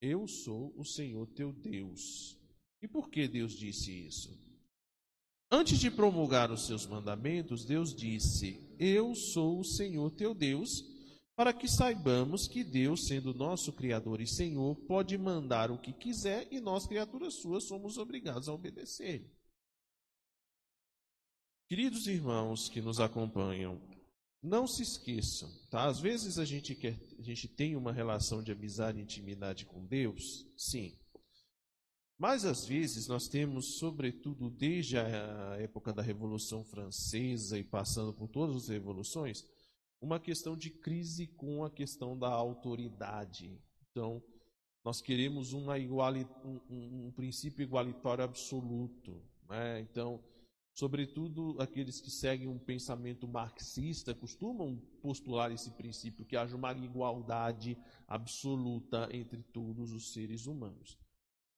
Eu 0.00 0.26
sou 0.26 0.74
o 0.76 0.84
Senhor 0.84 1.26
teu 1.28 1.52
Deus. 1.52 2.36
E 2.82 2.88
por 2.88 3.08
que 3.08 3.26
Deus 3.26 3.52
disse 3.52 3.90
isso? 4.06 4.46
Antes 5.50 5.78
de 5.78 5.90
promulgar 5.90 6.50
os 6.50 6.66
seus 6.66 6.86
mandamentos, 6.86 7.64
Deus 7.64 7.94
disse: 7.94 8.74
Eu 8.78 9.14
sou 9.14 9.60
o 9.60 9.64
Senhor 9.64 10.10
teu 10.10 10.34
Deus, 10.34 10.84
para 11.36 11.52
que 11.52 11.68
saibamos 11.68 12.48
que 12.48 12.64
Deus, 12.64 13.06
sendo 13.06 13.32
nosso 13.32 13.72
Criador 13.72 14.20
e 14.20 14.26
Senhor, 14.26 14.74
pode 14.86 15.16
mandar 15.16 15.70
o 15.70 15.78
que 15.78 15.92
quiser 15.92 16.48
e 16.50 16.60
nós, 16.60 16.86
criaturas 16.86 17.34
suas, 17.34 17.64
somos 17.64 17.96
obrigados 17.96 18.48
a 18.48 18.54
obedecer. 18.54 19.30
Queridos 21.68 22.06
irmãos 22.06 22.68
que 22.68 22.80
nos 22.80 23.00
acompanham, 23.00 23.80
não 24.42 24.66
se 24.66 24.82
esqueçam, 24.82 25.50
tá? 25.68 25.86
Às 25.86 26.00
vezes 26.00 26.38
a 26.38 26.44
gente 26.44 26.74
quer, 26.74 26.96
a 27.18 27.22
gente 27.22 27.48
tem 27.48 27.74
uma 27.76 27.92
relação 27.92 28.42
de 28.42 28.52
amizade 28.52 28.98
e 28.98 29.02
intimidade 29.02 29.66
com 29.66 29.84
Deus, 29.84 30.46
sim. 30.56 30.96
Mas 32.18 32.44
às 32.44 32.64
vezes 32.64 33.06
nós 33.08 33.28
temos, 33.28 33.78
sobretudo 33.78 34.48
desde 34.48 34.96
a 34.98 35.56
época 35.58 35.92
da 35.92 36.02
Revolução 36.02 36.64
Francesa 36.64 37.58
e 37.58 37.64
passando 37.64 38.12
por 38.12 38.28
todas 38.28 38.56
as 38.56 38.68
revoluções, 38.68 39.44
uma 40.00 40.18
questão 40.18 40.56
de 40.56 40.70
crise 40.70 41.26
com 41.26 41.64
a 41.64 41.70
questão 41.70 42.18
da 42.18 42.28
autoridade. 42.28 43.60
Então, 43.90 44.22
nós 44.84 45.00
queremos 45.02 45.52
iguali, 45.52 46.26
um, 46.44 47.06
um 47.08 47.12
princípio 47.12 47.62
igualitário 47.62 48.24
absoluto. 48.24 49.22
Né? 49.48 49.80
Então, 49.80 50.22
Sobretudo 50.76 51.56
aqueles 51.58 52.02
que 52.02 52.10
seguem 52.10 52.48
um 52.48 52.58
pensamento 52.58 53.26
marxista 53.26 54.14
costumam 54.14 54.76
postular 55.00 55.50
esse 55.50 55.70
princípio 55.70 56.26
que 56.26 56.36
haja 56.36 56.54
uma 56.54 56.70
igualdade 56.72 57.78
absoluta 58.06 59.08
entre 59.10 59.42
todos 59.42 59.90
os 59.92 60.12
seres 60.12 60.44
humanos. 60.44 60.98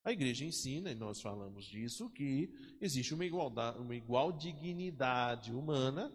A 0.09 0.11
igreja 0.11 0.43
ensina, 0.43 0.89
e 0.89 0.95
nós 0.95 1.21
falamos 1.21 1.65
disso, 1.65 2.09
que 2.09 2.49
existe 2.81 3.13
uma, 3.13 3.23
igualdade, 3.23 3.77
uma 3.77 3.95
igual 3.95 4.31
dignidade 4.31 5.53
humana, 5.53 6.11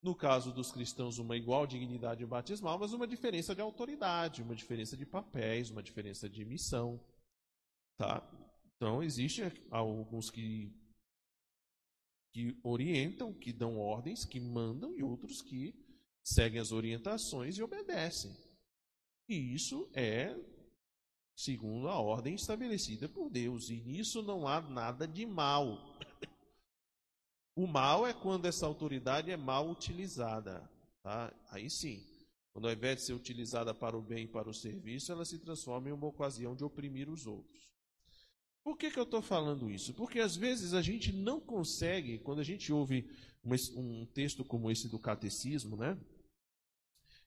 no 0.00 0.14
caso 0.14 0.52
dos 0.52 0.70
cristãos, 0.70 1.18
uma 1.18 1.36
igual 1.36 1.66
dignidade 1.66 2.24
batismal, 2.24 2.78
mas 2.78 2.92
uma 2.92 3.08
diferença 3.08 3.52
de 3.52 3.60
autoridade, 3.60 4.42
uma 4.42 4.54
diferença 4.54 4.96
de 4.96 5.04
papéis, 5.04 5.70
uma 5.70 5.82
diferença 5.82 6.28
de 6.30 6.44
missão. 6.44 7.04
Tá? 7.98 8.22
Então, 8.76 9.02
existem 9.02 9.50
alguns 9.72 10.30
que 10.30 10.72
que 12.32 12.56
orientam, 12.62 13.32
que 13.32 13.52
dão 13.52 13.76
ordens, 13.76 14.24
que 14.24 14.38
mandam, 14.38 14.94
e 14.94 15.02
outros 15.02 15.42
que 15.42 15.74
seguem 16.22 16.60
as 16.60 16.70
orientações 16.70 17.56
e 17.58 17.62
obedecem. 17.62 18.36
E 19.28 19.52
isso 19.52 19.90
é 19.94 20.36
segundo 21.34 21.88
a 21.88 21.98
ordem 21.98 22.34
estabelecida 22.34 23.08
por 23.08 23.28
Deus, 23.28 23.70
e 23.70 23.80
nisso 23.80 24.22
não 24.22 24.46
há 24.46 24.60
nada 24.60 25.06
de 25.06 25.26
mal. 25.26 25.78
O 27.56 27.66
mal 27.66 28.06
é 28.06 28.12
quando 28.12 28.46
essa 28.46 28.66
autoridade 28.66 29.30
é 29.30 29.36
mal 29.36 29.70
utilizada. 29.70 30.68
Tá? 31.02 31.32
Aí 31.50 31.70
sim, 31.70 32.04
quando 32.52 32.66
ao 32.66 32.72
invés 32.72 32.96
de 32.96 33.02
ser 33.02 33.12
utilizada 33.12 33.74
para 33.74 33.96
o 33.96 34.02
bem 34.02 34.24
e 34.24 34.28
para 34.28 34.48
o 34.48 34.54
serviço, 34.54 35.12
ela 35.12 35.24
se 35.24 35.38
transforma 35.38 35.88
em 35.88 35.92
uma 35.92 36.06
ocasião 36.06 36.54
de 36.54 36.64
oprimir 36.64 37.08
os 37.08 37.26
outros. 37.26 37.74
Por 38.64 38.78
que, 38.78 38.90
que 38.90 38.98
eu 38.98 39.04
estou 39.04 39.20
falando 39.20 39.70
isso? 39.70 39.92
Porque 39.92 40.18
às 40.18 40.34
vezes 40.34 40.72
a 40.72 40.80
gente 40.80 41.12
não 41.12 41.38
consegue, 41.38 42.18
quando 42.18 42.40
a 42.40 42.44
gente 42.44 42.72
ouve 42.72 43.10
um 43.76 44.06
texto 44.06 44.42
como 44.42 44.70
esse 44.70 44.88
do 44.88 44.98
catecismo, 44.98 45.76
né? 45.76 45.98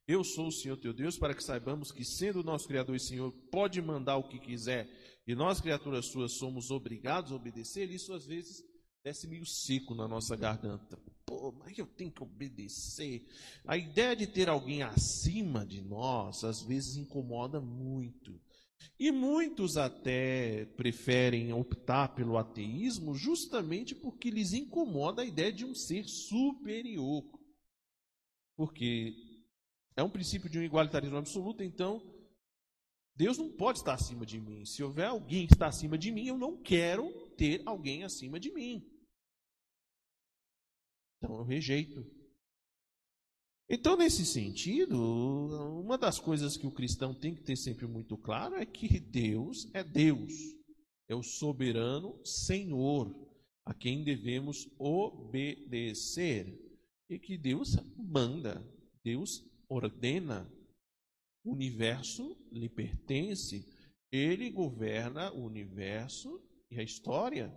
Eu 0.07 0.23
sou 0.23 0.47
o 0.47 0.51
Senhor 0.51 0.77
teu 0.77 0.93
Deus, 0.93 1.17
para 1.17 1.35
que 1.35 1.43
saibamos 1.43 1.91
que, 1.91 2.05
sendo 2.05 2.39
o 2.39 2.43
nosso 2.43 2.65
Criador 2.65 2.95
e 2.95 2.99
Senhor, 2.99 3.29
pode 3.51 3.81
mandar 3.81 4.15
o 4.15 4.27
que 4.27 4.39
quiser, 4.39 4.89
e 5.27 5.35
nós, 5.35 5.59
criaturas 5.59 6.05
suas, 6.05 6.37
somos 6.37 6.71
obrigados 6.71 7.33
a 7.33 7.35
obedecer, 7.35 7.91
isso 7.91 8.13
às 8.13 8.25
vezes 8.25 8.63
desce 9.03 9.27
meio 9.27 9.45
seco 9.45 9.93
na 9.93 10.07
nossa 10.07 10.37
garganta. 10.37 10.97
Pô, 11.25 11.51
mas 11.51 11.77
eu 11.77 11.85
tenho 11.85 12.09
que 12.09 12.23
obedecer. 12.23 13.27
A 13.65 13.75
ideia 13.75 14.15
de 14.15 14.25
ter 14.25 14.47
alguém 14.47 14.81
acima 14.81 15.65
de 15.65 15.81
nós, 15.81 16.45
às 16.45 16.61
vezes 16.61 16.95
incomoda 16.95 17.59
muito. 17.59 18.39
E 18.97 19.11
muitos 19.11 19.75
até 19.75 20.65
preferem 20.77 21.51
optar 21.51 22.15
pelo 22.15 22.37
ateísmo 22.37 23.13
justamente 23.13 23.93
porque 23.93 24.29
lhes 24.29 24.53
incomoda 24.53 25.21
a 25.21 25.25
ideia 25.25 25.51
de 25.51 25.65
um 25.65 25.75
ser 25.75 26.05
superior. 26.05 27.25
Porque 28.55 29.26
é 29.97 30.03
um 30.03 30.09
princípio 30.09 30.49
de 30.49 30.59
um 30.59 30.63
igualitarismo 30.63 31.17
absoluto, 31.17 31.63
então 31.63 32.01
Deus 33.15 33.35
não 33.35 33.51
pode 33.51 33.79
estar 33.79 33.95
acima 33.95 34.27
de 34.27 34.39
mim. 34.39 34.63
Se 34.63 34.83
houver 34.83 35.07
alguém 35.07 35.47
que 35.47 35.53
está 35.53 35.67
acima 35.67 35.97
de 35.97 36.11
mim, 36.11 36.27
eu 36.27 36.37
não 36.37 36.61
quero 36.61 37.11
ter 37.35 37.63
alguém 37.65 38.03
acima 38.03 38.39
de 38.39 38.53
mim. 38.53 38.87
Então 41.17 41.35
eu 41.35 41.43
rejeito. 41.43 42.05
Então, 43.67 43.97
nesse 43.97 44.23
sentido, 44.23 44.95
uma 45.81 45.97
das 45.97 46.19
coisas 46.19 46.55
que 46.55 46.67
o 46.67 46.71
cristão 46.71 47.13
tem 47.13 47.33
que 47.33 47.41
ter 47.41 47.57
sempre 47.57 47.87
muito 47.87 48.15
claro 48.17 48.55
é 48.55 48.65
que 48.65 48.99
Deus 48.99 49.67
é 49.73 49.83
Deus, 49.83 50.31
é 51.09 51.15
o 51.15 51.23
soberano 51.23 52.23
Senhor, 52.23 53.13
a 53.65 53.73
quem 53.73 54.03
devemos 54.03 54.69
obedecer. 54.77 56.65
E 57.09 57.17
que 57.17 57.37
Deus 57.37 57.75
manda, 57.97 58.63
Deus 59.03 59.43
ordena, 59.69 60.51
o 61.43 61.53
universo 61.53 62.37
lhe 62.51 62.69
pertence, 62.69 63.65
ele 64.11 64.49
governa 64.49 65.31
o 65.33 65.45
universo 65.45 66.41
e 66.69 66.79
a 66.79 66.83
história. 66.83 67.53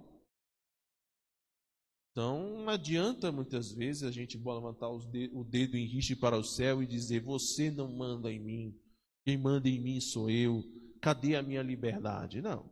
Então, 2.11 2.59
não 2.59 2.68
adianta 2.68 3.31
muitas 3.31 3.73
vezes 3.73 4.03
a 4.03 4.11
gente 4.11 4.37
levantar 4.37 4.88
o 4.88 5.44
dedo 5.44 5.77
em 5.77 5.87
riste 5.87 6.16
para 6.16 6.37
o 6.37 6.44
céu 6.44 6.83
e 6.83 6.87
dizer: 6.87 7.20
Você 7.20 7.70
não 7.70 7.92
manda 7.92 8.33
em 8.33 8.40
mim, 8.40 8.81
quem 9.25 9.38
manda 9.38 9.68
em 9.68 9.81
mim 9.81 10.01
sou 10.01 10.29
eu, 10.29 10.64
cadê 11.01 11.37
a 11.37 11.42
minha 11.42 11.62
liberdade? 11.62 12.42
Não, 12.42 12.68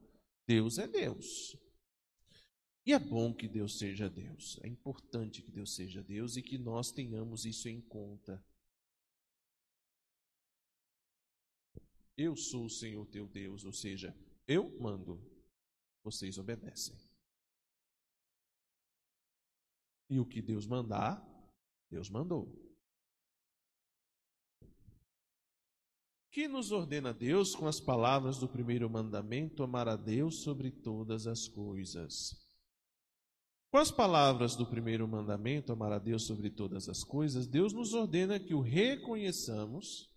Deus 0.47 0.79
é 0.79 0.89
Deus. 0.89 1.57
E 2.85 2.93
é 2.93 2.99
bom 2.99 3.35
que 3.35 3.47
Deus 3.47 3.79
seja 3.79 4.09
Deus, 4.09 4.59
é 4.63 4.69
importante 4.69 5.43
que 5.43 5.53
Deus 5.53 5.75
seja 5.75 6.03
Deus 6.03 6.37
e 6.37 6.43
que 6.43 6.59
nós 6.59 6.91
tenhamos 6.91 7.45
isso 7.45 7.69
em 7.69 7.81
conta. 7.83 8.43
Eu 12.19 12.35
sou 12.37 12.65
o 12.65 12.71
Senhor 12.71 13.07
teu 13.07 13.29
Deus, 13.29 13.65
ou 13.65 13.73
seja, 13.73 14.13
eu 14.45 14.77
mando, 14.81 15.25
vocês 16.03 16.37
obedecem. 16.37 16.99
E 20.11 20.19
o 20.19 20.27
que 20.27 20.43
Deus 20.43 20.67
mandar, 20.67 21.25
Deus 21.89 22.11
mandou. 22.11 22.53
Que 26.33 26.49
nos 26.49 26.73
ordena 26.73 27.15
Deus 27.15 27.55
com 27.55 27.69
as 27.69 27.79
palavras 27.79 28.39
do 28.39 28.49
primeiro 28.49 28.91
mandamento: 28.91 29.63
amar 29.63 29.87
a 29.87 29.95
Deus 29.95 30.43
sobre 30.43 30.73
todas 30.73 31.29
as 31.29 31.47
coisas. 31.47 32.37
Com 33.71 33.79
as 33.79 33.93
palavras 33.93 34.57
do 34.57 34.67
primeiro 34.67 35.07
mandamento, 35.07 35.73
amar 35.73 35.93
a 35.93 35.99
Deus 35.99 36.27
sobre 36.27 36.51
todas 36.51 36.89
as 36.89 37.05
coisas, 37.05 37.47
Deus 37.47 37.73
nos 37.73 37.93
ordena 37.93 38.41
que 38.41 38.55
o 38.55 38.61
reconheçamos, 38.61 40.11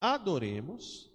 adoremos, 0.00 1.10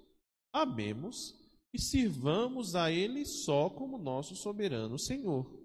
amemos 0.51 1.35
e 1.73 1.79
sirvamos 1.79 2.75
a 2.75 2.91
Ele 2.91 3.25
só 3.25 3.69
como 3.69 3.97
nosso 3.97 4.35
soberano 4.35 4.99
Senhor. 4.99 5.61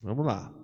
Vamos 0.00 0.24
lá. 0.24 0.54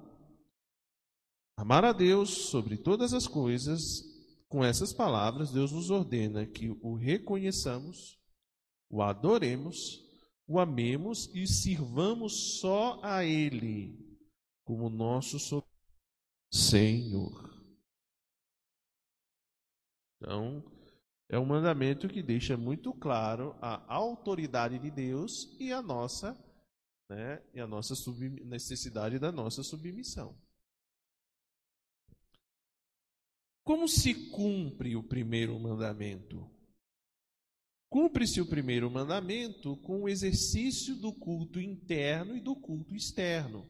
Amar 1.56 1.84
a 1.84 1.92
Deus 1.92 2.30
sobre 2.48 2.76
todas 2.76 3.12
as 3.12 3.26
coisas, 3.26 4.02
com 4.48 4.64
essas 4.64 4.92
palavras, 4.92 5.52
Deus 5.52 5.72
nos 5.72 5.90
ordena 5.90 6.46
que 6.46 6.70
o 6.82 6.94
reconheçamos, 6.94 8.18
o 8.90 9.02
adoremos, 9.02 10.00
o 10.46 10.58
amemos 10.58 11.30
e 11.34 11.46
sirvamos 11.46 12.58
só 12.60 13.00
a 13.02 13.24
Ele 13.24 13.98
como 14.64 14.88
nosso 14.88 15.38
Senhor. 16.52 17.51
Então, 20.22 20.62
é 21.28 21.36
um 21.36 21.44
mandamento 21.44 22.06
que 22.06 22.22
deixa 22.22 22.56
muito 22.56 22.94
claro 22.94 23.56
a 23.60 23.92
autoridade 23.92 24.78
de 24.78 24.88
Deus 24.88 25.56
e 25.58 25.72
a 25.72 25.82
nossa 25.82 26.38
né, 27.10 27.42
e 27.52 27.60
a 27.60 27.66
nossa 27.66 27.94
necessidade 28.44 29.18
da 29.18 29.32
nossa 29.32 29.64
submissão. 29.64 30.40
Como 33.64 33.88
se 33.88 34.30
cumpre 34.30 34.94
o 34.94 35.02
primeiro 35.02 35.58
mandamento? 35.58 36.48
Cumpre-se 37.90 38.40
o 38.40 38.46
primeiro 38.46 38.88
mandamento 38.90 39.76
com 39.78 40.02
o 40.02 40.08
exercício 40.08 40.94
do 40.94 41.12
culto 41.12 41.60
interno 41.60 42.36
e 42.36 42.40
do 42.40 42.54
culto 42.54 42.94
externo. 42.94 43.68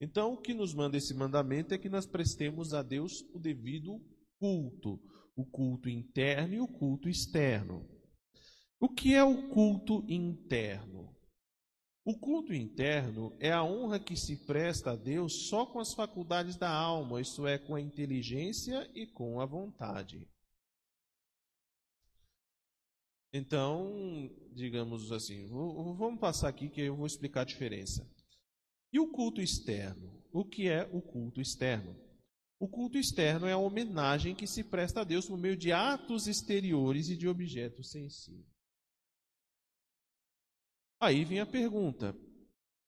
Então, 0.00 0.34
o 0.34 0.42
que 0.42 0.52
nos 0.52 0.74
manda 0.74 0.96
esse 0.96 1.14
mandamento 1.14 1.72
é 1.72 1.78
que 1.78 1.88
nós 1.88 2.06
prestemos 2.06 2.74
a 2.74 2.82
Deus 2.82 3.22
o 3.32 3.38
devido 3.38 4.04
culto, 4.38 5.00
o 5.36 5.44
culto 5.44 5.88
interno 5.88 6.54
e 6.54 6.60
o 6.60 6.66
culto 6.66 7.08
externo. 7.08 7.86
O 8.80 8.88
que 8.88 9.14
é 9.14 9.22
o 9.22 9.48
culto 9.50 10.04
interno? 10.08 11.14
O 12.04 12.18
culto 12.18 12.54
interno 12.54 13.36
é 13.38 13.52
a 13.52 13.62
honra 13.62 13.98
que 13.98 14.16
se 14.16 14.46
presta 14.46 14.92
a 14.92 14.96
Deus 14.96 15.48
só 15.48 15.66
com 15.66 15.78
as 15.78 15.92
faculdades 15.92 16.56
da 16.56 16.70
alma, 16.70 17.20
isto 17.20 17.46
é, 17.46 17.58
com 17.58 17.74
a 17.74 17.80
inteligência 17.80 18.88
e 18.94 19.06
com 19.06 19.40
a 19.40 19.44
vontade. 19.44 20.26
Então, 23.32 24.30
digamos 24.52 25.12
assim, 25.12 25.48
vamos 25.48 26.20
passar 26.20 26.48
aqui 26.48 26.70
que 26.70 26.80
eu 26.80 26.96
vou 26.96 27.06
explicar 27.06 27.42
a 27.42 27.44
diferença. 27.44 28.08
E 28.92 29.00
o 29.00 29.10
culto 29.10 29.42
externo? 29.42 30.22
O 30.32 30.44
que 30.44 30.68
é 30.68 30.88
o 30.92 31.02
culto 31.02 31.40
externo? 31.40 32.05
O 32.58 32.68
culto 32.68 32.96
externo 32.96 33.46
é 33.46 33.52
a 33.52 33.58
homenagem 33.58 34.34
que 34.34 34.46
se 34.46 34.64
presta 34.64 35.02
a 35.02 35.04
Deus 35.04 35.26
por 35.26 35.36
meio 35.36 35.56
de 35.56 35.72
atos 35.72 36.26
exteriores 36.26 37.08
e 37.08 37.16
de 37.16 37.28
objetos 37.28 37.90
sensíveis. 37.90 38.46
Aí 40.98 41.24
vem 41.24 41.40
a 41.40 41.46
pergunta: 41.46 42.16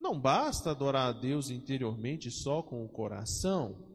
não 0.01 0.19
basta 0.19 0.71
adorar 0.71 1.09
a 1.09 1.13
Deus 1.13 1.51
interiormente 1.51 2.31
só 2.31 2.63
com 2.63 2.85
o 2.85 2.89
coração? 2.89 3.87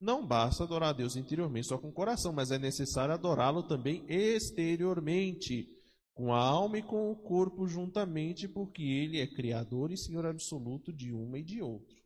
Não 0.00 0.26
basta 0.26 0.64
adorar 0.64 0.90
a 0.90 0.92
Deus 0.92 1.14
interiormente 1.14 1.68
só 1.68 1.78
com 1.78 1.88
o 1.88 1.92
coração, 1.92 2.32
mas 2.32 2.50
é 2.50 2.58
necessário 2.58 3.14
adorá-lo 3.14 3.62
também 3.62 4.04
exteriormente, 4.08 5.68
com 6.12 6.34
a 6.34 6.42
alma 6.42 6.78
e 6.78 6.82
com 6.82 7.12
o 7.12 7.16
corpo 7.16 7.68
juntamente, 7.68 8.48
porque 8.48 8.82
Ele 8.82 9.20
é 9.20 9.32
Criador 9.32 9.92
e 9.92 9.96
Senhor 9.96 10.26
absoluto 10.26 10.92
de 10.92 11.12
uma 11.12 11.38
e 11.38 11.44
de 11.44 11.62
outra. 11.62 12.01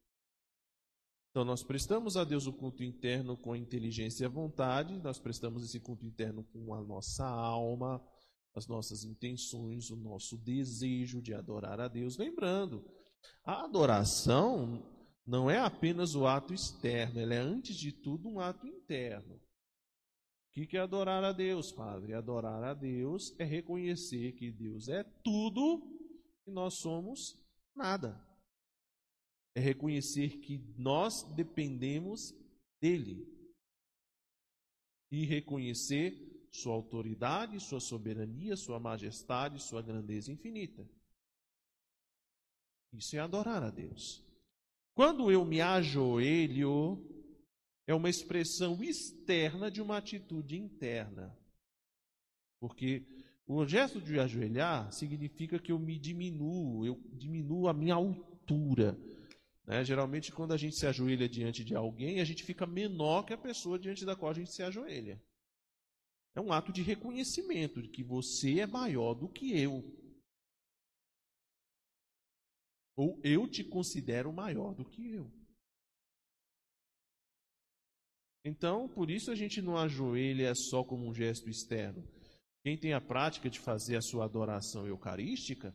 Então, 1.37 1.44
nós 1.44 1.62
prestamos 1.62 2.16
a 2.16 2.25
Deus 2.25 2.46
o 2.46 2.53
culto 2.55 2.83
interno 2.83 3.37
com 3.37 3.55
inteligência 3.55 4.25
e 4.25 4.27
vontade, 4.27 4.96
nós 5.01 5.18
prestamos 5.18 5.62
esse 5.62 5.79
culto 5.79 6.07
interno 6.07 6.42
com 6.44 6.72
a 6.72 6.81
nossa 6.83 7.27
alma, 7.27 8.03
as 8.55 8.66
nossas 8.66 9.05
intenções, 9.05 9.90
o 9.90 9.96
nosso 9.96 10.38
desejo 10.38 11.20
de 11.20 11.35
adorar 11.35 11.79
a 11.79 11.88
Deus. 11.88 12.16
Lembrando, 12.16 12.83
a 13.44 13.66
adoração 13.66 14.83
não 15.27 15.51
é 15.51 15.59
apenas 15.59 16.14
o 16.14 16.27
ato 16.27 16.55
externo, 16.55 17.20
ela 17.20 17.35
é 17.35 17.38
antes 17.38 17.77
de 17.77 17.92
tudo 17.92 18.31
um 18.31 18.40
ato 18.40 18.66
interno. 18.66 19.35
O 19.35 20.66
que 20.66 20.75
é 20.75 20.81
adorar 20.81 21.22
a 21.22 21.33
Deus, 21.33 21.70
Padre? 21.70 22.14
Adorar 22.14 22.64
a 22.64 22.72
Deus 22.72 23.38
é 23.38 23.44
reconhecer 23.44 24.33
que 24.33 24.51
Deus 24.51 24.88
é 24.88 25.05
tudo 25.22 25.83
e 26.46 26.51
nós 26.51 26.79
somos 26.79 27.38
nada. 27.75 28.27
É 29.57 29.61
reconhecer 29.61 30.37
que 30.40 30.59
nós 30.77 31.23
dependemos 31.35 32.35
dele. 32.79 33.27
E 35.11 35.25
reconhecer 35.25 36.47
sua 36.53 36.75
autoridade, 36.75 37.59
sua 37.59 37.81
soberania, 37.81 38.55
sua 38.55 38.79
majestade, 38.79 39.62
sua 39.62 39.81
grandeza 39.81 40.31
infinita. 40.31 40.87
Isso 42.92 43.16
é 43.16 43.19
adorar 43.19 43.62
a 43.62 43.71
Deus. 43.71 44.23
Quando 44.95 45.31
eu 45.31 45.42
me 45.42 45.62
ajoelho, 45.62 47.03
é 47.87 47.95
uma 47.95 48.11
expressão 48.11 48.85
externa 48.85 49.71
de 49.71 49.81
uma 49.81 49.97
atitude 49.97 50.59
interna. 50.59 51.35
Porque 52.61 53.07
o 53.47 53.64
gesto 53.64 54.03
de 54.03 54.21
ajoelhar 54.21 54.92
significa 54.92 55.59
que 55.59 55.73
eu 55.73 55.79
me 55.79 55.99
diminuo, 55.99 56.85
eu 56.85 57.01
diminuo 57.14 57.69
a 57.69 57.73
minha 57.73 57.95
altura. 57.95 58.99
Né? 59.66 59.85
Geralmente, 59.85 60.31
quando 60.31 60.52
a 60.52 60.57
gente 60.57 60.76
se 60.76 60.87
ajoelha 60.87 61.29
diante 61.29 61.64
de 61.64 61.74
alguém, 61.74 62.20
a 62.20 62.24
gente 62.24 62.44
fica 62.44 62.66
menor 62.66 63.24
que 63.24 63.33
a 63.33 63.38
pessoa 63.38 63.79
diante 63.79 64.05
da 64.05 64.14
qual 64.14 64.31
a 64.31 64.35
gente 64.35 64.52
se 64.52 64.62
ajoelha. 64.62 65.20
É 66.35 66.40
um 66.40 66.52
ato 66.52 66.72
de 66.72 66.83
reconhecimento 66.83 67.83
de 67.83 67.88
que 67.88 68.05
você 68.05 68.61
é 68.61 68.66
maior 68.66 69.14
do 69.14 69.29
que 69.29 69.59
eu. 69.59 69.83
Ou 72.94 73.20
eu 73.24 73.48
te 73.48 73.64
considero 73.64 74.33
maior 74.33 74.74
do 74.74 74.85
que 74.85 75.12
eu. 75.12 75.33
Então, 78.44 78.88
por 78.88 79.11
isso 79.11 79.31
a 79.33 79.35
gente 79.35 79.61
não 79.61 79.76
ajoelha 79.76 80.55
só 80.55 80.85
como 80.85 81.09
um 81.09 81.12
gesto 81.12 81.50
externo. 81.50 82.07
Quem 82.62 82.79
tem 82.79 82.92
a 82.92 83.00
prática 83.00 83.50
de 83.50 83.59
fazer 83.59 83.96
a 83.96 84.02
sua 84.02 84.24
adoração 84.24 84.87
eucarística 84.87 85.74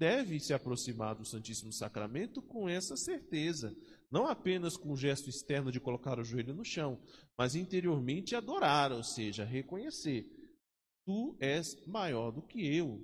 deve 0.00 0.40
se 0.40 0.54
aproximar 0.54 1.14
do 1.14 1.26
Santíssimo 1.26 1.70
Sacramento 1.70 2.40
com 2.40 2.66
essa 2.66 2.96
certeza 2.96 3.76
não 4.10 4.26
apenas 4.26 4.76
com 4.76 4.90
o 4.90 4.96
gesto 4.96 5.28
externo 5.28 5.70
de 5.70 5.78
colocar 5.78 6.18
o 6.18 6.24
joelho 6.24 6.52
no 6.54 6.64
chão, 6.64 7.00
mas 7.38 7.54
interiormente 7.54 8.34
adorar, 8.34 8.90
ou 8.90 9.04
seja, 9.04 9.44
reconhecer. 9.44 10.26
Tu 11.06 11.36
és 11.38 11.86
maior 11.86 12.32
do 12.32 12.42
que 12.42 12.66
eu. 12.76 12.98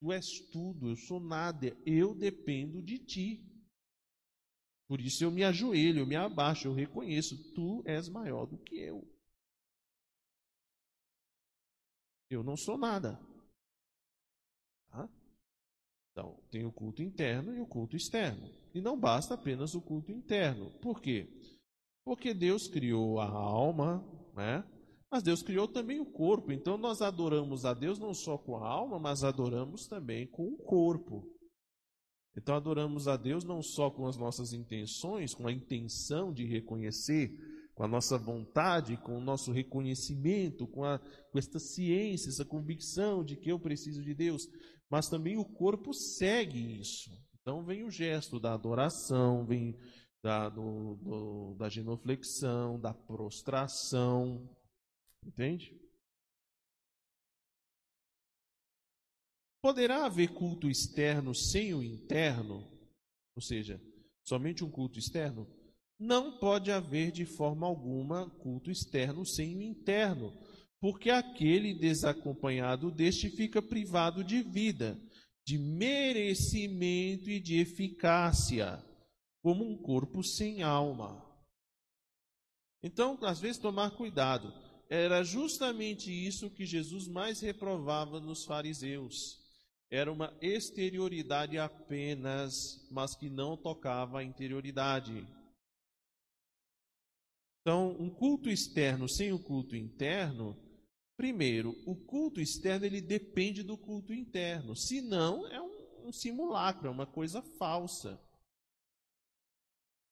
Tu 0.00 0.12
és 0.12 0.40
tudo, 0.52 0.90
eu 0.90 0.96
sou 0.96 1.18
nada, 1.18 1.76
eu 1.84 2.14
dependo 2.14 2.80
de 2.80 2.98
ti. 2.98 3.44
Por 4.86 5.00
isso 5.00 5.24
eu 5.24 5.30
me 5.30 5.42
ajoelho, 5.42 6.00
eu 6.00 6.06
me 6.06 6.16
abaixo, 6.16 6.68
eu 6.68 6.74
reconheço, 6.74 7.52
tu 7.54 7.82
és 7.84 8.08
maior 8.08 8.46
do 8.46 8.56
que 8.58 8.76
eu. 8.76 9.02
Eu 12.28 12.44
não 12.44 12.56
sou 12.56 12.78
nada. 12.78 13.18
Então, 16.12 16.36
tem 16.50 16.64
o 16.64 16.72
culto 16.72 17.02
interno 17.02 17.54
e 17.54 17.60
o 17.60 17.66
culto 17.66 17.96
externo. 17.96 18.50
E 18.74 18.80
não 18.80 18.98
basta 18.98 19.34
apenas 19.34 19.74
o 19.74 19.80
culto 19.80 20.10
interno. 20.10 20.70
Por 20.80 21.00
quê? 21.00 21.28
Porque 22.04 22.34
Deus 22.34 22.66
criou 22.66 23.20
a 23.20 23.28
alma, 23.28 24.04
né? 24.34 24.64
Mas 25.10 25.22
Deus 25.22 25.42
criou 25.42 25.66
também 25.66 26.00
o 26.00 26.06
corpo. 26.06 26.52
Então 26.52 26.78
nós 26.78 27.02
adoramos 27.02 27.64
a 27.64 27.74
Deus 27.74 27.98
não 27.98 28.14
só 28.14 28.38
com 28.38 28.56
a 28.56 28.66
alma, 28.66 28.98
mas 28.98 29.24
adoramos 29.24 29.86
também 29.86 30.26
com 30.26 30.46
o 30.48 30.56
corpo. 30.56 31.26
Então 32.36 32.54
adoramos 32.54 33.08
a 33.08 33.16
Deus 33.16 33.44
não 33.44 33.60
só 33.60 33.90
com 33.90 34.06
as 34.06 34.16
nossas 34.16 34.52
intenções, 34.52 35.34
com 35.34 35.48
a 35.48 35.52
intenção 35.52 36.32
de 36.32 36.46
reconhecer, 36.46 37.32
com 37.74 37.82
a 37.82 37.88
nossa 37.88 38.16
vontade, 38.16 38.96
com 38.98 39.18
o 39.18 39.20
nosso 39.20 39.50
reconhecimento, 39.50 40.66
com, 40.68 40.84
a, 40.84 40.98
com 40.98 41.38
esta 41.38 41.58
ciência, 41.58 42.28
essa 42.28 42.44
convicção 42.44 43.24
de 43.24 43.36
que 43.36 43.50
eu 43.50 43.58
preciso 43.58 44.02
de 44.02 44.14
Deus, 44.14 44.46
mas 44.90 45.08
também 45.08 45.38
o 45.38 45.44
corpo 45.44 45.94
segue 45.94 46.80
isso. 46.80 47.10
Então 47.40 47.64
vem 47.64 47.84
o 47.84 47.90
gesto 47.90 48.40
da 48.40 48.52
adoração, 48.52 49.46
vem 49.46 49.78
da, 50.22 50.48
do, 50.48 50.96
do, 50.96 51.54
da 51.54 51.68
genuflexão, 51.68 52.78
da 52.78 52.92
prostração. 52.92 54.50
Entende? 55.24 55.78
Poderá 59.62 60.06
haver 60.06 60.32
culto 60.32 60.68
externo 60.68 61.34
sem 61.34 61.72
o 61.74 61.82
interno? 61.82 62.66
Ou 63.36 63.42
seja, 63.42 63.80
somente 64.24 64.64
um 64.64 64.70
culto 64.70 64.98
externo? 64.98 65.46
Não 65.98 66.38
pode 66.38 66.72
haver 66.72 67.12
de 67.12 67.26
forma 67.26 67.66
alguma 67.66 68.28
culto 68.38 68.70
externo 68.70 69.24
sem 69.24 69.54
o 69.56 69.62
interno, 69.62 70.32
porque 70.80 71.10
aquele 71.10 71.74
desacompanhado 71.74 72.90
deste 72.90 73.28
fica 73.28 73.60
privado 73.60 74.24
de 74.24 74.42
vida, 74.42 74.98
de 75.46 75.58
merecimento 75.58 77.28
e 77.28 77.38
de 77.38 77.60
eficácia 77.60 78.82
como 79.42 79.64
um 79.64 79.76
corpo 79.76 80.22
sem 80.22 80.62
alma. 80.62 81.26
Então, 82.82 83.18
às 83.22 83.40
vezes, 83.40 83.58
tomar 83.60 83.90
cuidado. 83.90 84.52
Era 84.88 85.22
justamente 85.22 86.10
isso 86.10 86.50
que 86.50 86.66
Jesus 86.66 87.06
mais 87.06 87.40
reprovava 87.40 88.18
nos 88.20 88.44
fariseus. 88.44 89.38
Era 89.90 90.10
uma 90.10 90.36
exterioridade 90.40 91.58
apenas, 91.58 92.52
mas 92.90 93.16
que 93.16 93.28
não 93.28 93.56
tocava 93.56 94.20
a 94.20 94.24
interioridade. 94.24 95.26
Então, 97.60 97.90
um 98.00 98.08
culto 98.08 98.48
externo 98.48 99.08
sem 99.08 99.32
o 99.32 99.38
culto 99.38 99.76
interno, 99.76 100.56
primeiro, 101.20 101.76
o 101.84 101.94
culto 101.94 102.40
externo 102.40 102.86
ele 102.86 103.02
depende 103.02 103.62
do 103.62 103.76
culto 103.76 104.14
interno. 104.14 104.74
Se 104.74 105.02
não, 105.02 105.46
é 105.48 105.60
um, 105.60 106.08
um 106.08 106.12
simulacro, 106.12 106.88
é 106.88 106.90
uma 106.90 107.06
coisa 107.06 107.42
falsa 107.42 108.18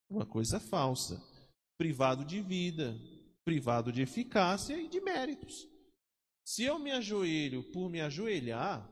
uma 0.09 0.25
coisa 0.25 0.59
falsa. 0.59 1.23
Privado 1.77 2.25
de 2.25 2.41
vida, 2.41 2.99
privado 3.45 3.93
de 3.93 4.03
eficácia 4.03 4.77
e 4.77 4.89
de 4.89 5.01
méritos. 5.01 5.69
Se 6.45 6.65
eu 6.65 6.79
me 6.79 6.91
ajoelho 6.91 7.63
por 7.73 7.89
me 7.89 8.01
ajoelhar, 8.01 8.91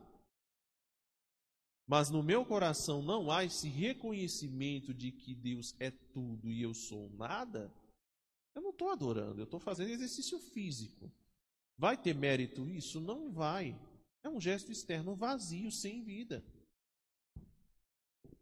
mas 1.85 2.09
no 2.09 2.21
meu 2.21 2.45
coração 2.45 3.01
não 3.01 3.31
há 3.31 3.43
esse 3.43 3.67
reconhecimento 3.67 4.93
de 4.93 5.11
que 5.11 5.33
Deus 5.33 5.75
é 5.79 5.89
tudo 5.89 6.51
e 6.51 6.61
eu 6.61 6.73
sou 6.73 7.09
nada, 7.11 7.73
eu 8.55 8.61
não 8.61 8.69
estou 8.71 8.89
adorando, 8.89 9.39
eu 9.39 9.45
estou 9.45 9.59
fazendo 9.59 9.89
exercício 9.89 10.39
físico. 10.39 11.11
Vai 11.77 11.95
ter 11.95 12.15
mérito 12.15 12.67
isso? 12.67 12.99
Não 12.99 13.31
vai. 13.31 13.79
É 14.23 14.29
um 14.29 14.41
gesto 14.41 14.71
externo 14.71 15.15
vazio, 15.15 15.71
sem 15.71 16.03
vida. 16.03 16.43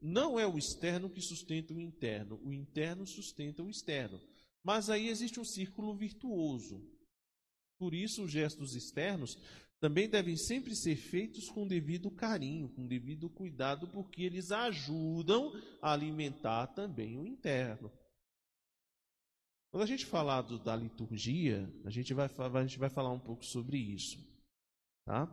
Não 0.02 0.40
é 0.40 0.46
o 0.48 0.58
externo 0.58 1.10
que 1.10 1.22
sustenta 1.22 1.74
o 1.74 1.80
interno, 1.80 2.40
o 2.44 2.54
interno 2.54 3.06
sustenta 3.08 3.64
o 3.64 3.70
externo. 3.70 4.22
Mas 4.64 4.90
aí 4.90 5.10
existe 5.10 5.40
um 5.40 5.46
círculo 5.46 5.96
virtuoso. 5.96 6.82
Por 7.78 7.94
isso, 7.94 8.24
os 8.24 8.32
gestos 8.32 8.76
externos 8.76 9.38
também 9.80 10.10
devem 10.10 10.38
sempre 10.38 10.76
ser 10.76 10.96
feitos 10.96 11.50
com 11.50 11.68
devido 11.68 12.10
carinho, 12.10 12.70
com 12.70 12.88
devido 12.88 13.30
cuidado, 13.30 13.88
porque 13.90 14.24
eles 14.24 14.52
ajudam 14.52 15.52
a 15.82 15.92
alimentar 15.92 16.68
também 16.68 17.18
o 17.18 17.26
interno. 17.28 17.92
Quando 19.76 19.84
a 19.84 19.88
gente 19.88 20.06
falar 20.06 20.42
do, 20.44 20.58
da 20.58 20.74
liturgia, 20.74 21.70
a 21.84 21.90
gente, 21.90 22.14
vai, 22.14 22.28
a 22.28 22.62
gente 22.62 22.80
vai 22.80 22.90
falar 22.90 23.12
um 23.12 23.20
pouco 23.20 23.44
sobre 23.44 23.78
isso. 23.78 24.18
Tá? 25.04 25.28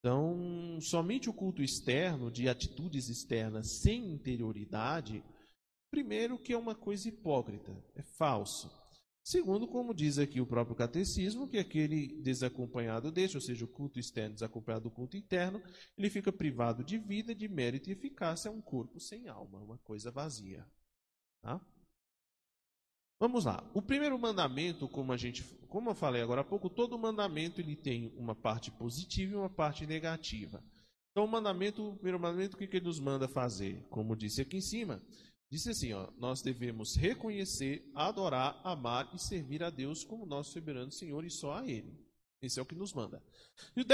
Então, 0.00 0.80
somente 0.80 1.30
o 1.30 1.32
culto 1.32 1.62
externo, 1.62 2.28
de 2.28 2.48
atitudes 2.48 3.08
externas 3.08 3.78
sem 3.82 4.10
interioridade, 4.12 5.22
primeiro, 5.92 6.36
que 6.36 6.54
é 6.54 6.58
uma 6.58 6.74
coisa 6.74 7.08
hipócrita, 7.08 7.72
é 7.94 8.02
falso. 8.02 8.68
Segundo, 9.22 9.68
como 9.68 9.94
diz 9.94 10.18
aqui 10.18 10.40
o 10.40 10.46
próprio 10.46 10.74
catecismo, 10.74 11.46
que 11.46 11.58
aquele 11.58 12.20
desacompanhado 12.20 13.12
deste, 13.12 13.36
ou 13.36 13.40
seja, 13.40 13.64
o 13.64 13.68
culto 13.68 14.00
externo 14.00 14.34
desacompanhado 14.34 14.88
do 14.88 14.90
culto 14.90 15.16
interno, 15.16 15.62
ele 15.96 16.10
fica 16.10 16.32
privado 16.32 16.82
de 16.82 16.98
vida, 16.98 17.32
de 17.32 17.46
mérito 17.46 17.90
e 17.90 17.92
eficácia, 17.92 18.48
é 18.48 18.50
um 18.50 18.60
corpo 18.60 18.98
sem 18.98 19.28
alma, 19.28 19.60
uma 19.60 19.78
coisa 19.78 20.10
vazia. 20.10 20.66
Tá? 21.40 21.64
Vamos 23.20 23.44
lá. 23.44 23.62
O 23.72 23.80
primeiro 23.80 24.18
mandamento, 24.18 24.88
como 24.88 25.12
a 25.12 25.16
gente, 25.16 25.44
como 25.68 25.90
eu 25.90 25.94
falei 25.94 26.22
agora 26.22 26.40
há 26.40 26.44
pouco, 26.44 26.68
todo 26.68 26.98
mandamento 26.98 27.60
ele 27.60 27.76
tem 27.76 28.12
uma 28.16 28.34
parte 28.34 28.70
positiva 28.70 29.32
e 29.32 29.36
uma 29.36 29.50
parte 29.50 29.86
negativa. 29.86 30.62
Então, 31.12 31.24
o 31.24 31.28
mandamento, 31.28 31.90
o 31.90 31.94
primeiro 31.94 32.18
mandamento, 32.18 32.56
o 32.56 32.58
que, 32.58 32.66
que 32.66 32.76
ele 32.78 32.86
nos 32.86 32.98
manda 32.98 33.28
fazer? 33.28 33.86
Como 33.88 34.16
disse 34.16 34.40
aqui 34.40 34.56
em 34.56 34.60
cima, 34.60 35.00
disse 35.50 35.70
assim: 35.70 35.92
ó, 35.92 36.10
nós 36.18 36.42
devemos 36.42 36.96
reconhecer, 36.96 37.88
adorar, 37.94 38.60
amar 38.64 39.08
e 39.14 39.18
servir 39.18 39.62
a 39.62 39.70
Deus 39.70 40.02
como 40.02 40.26
nosso 40.26 40.52
soberano 40.52 40.90
Senhor 40.90 41.24
e 41.24 41.30
só 41.30 41.54
a 41.54 41.66
Ele. 41.66 41.96
Esse 42.42 42.58
é 42.58 42.62
o 42.62 42.66
que 42.66 42.74
nos 42.74 42.92
manda. 42.92 43.22
E 43.76 43.86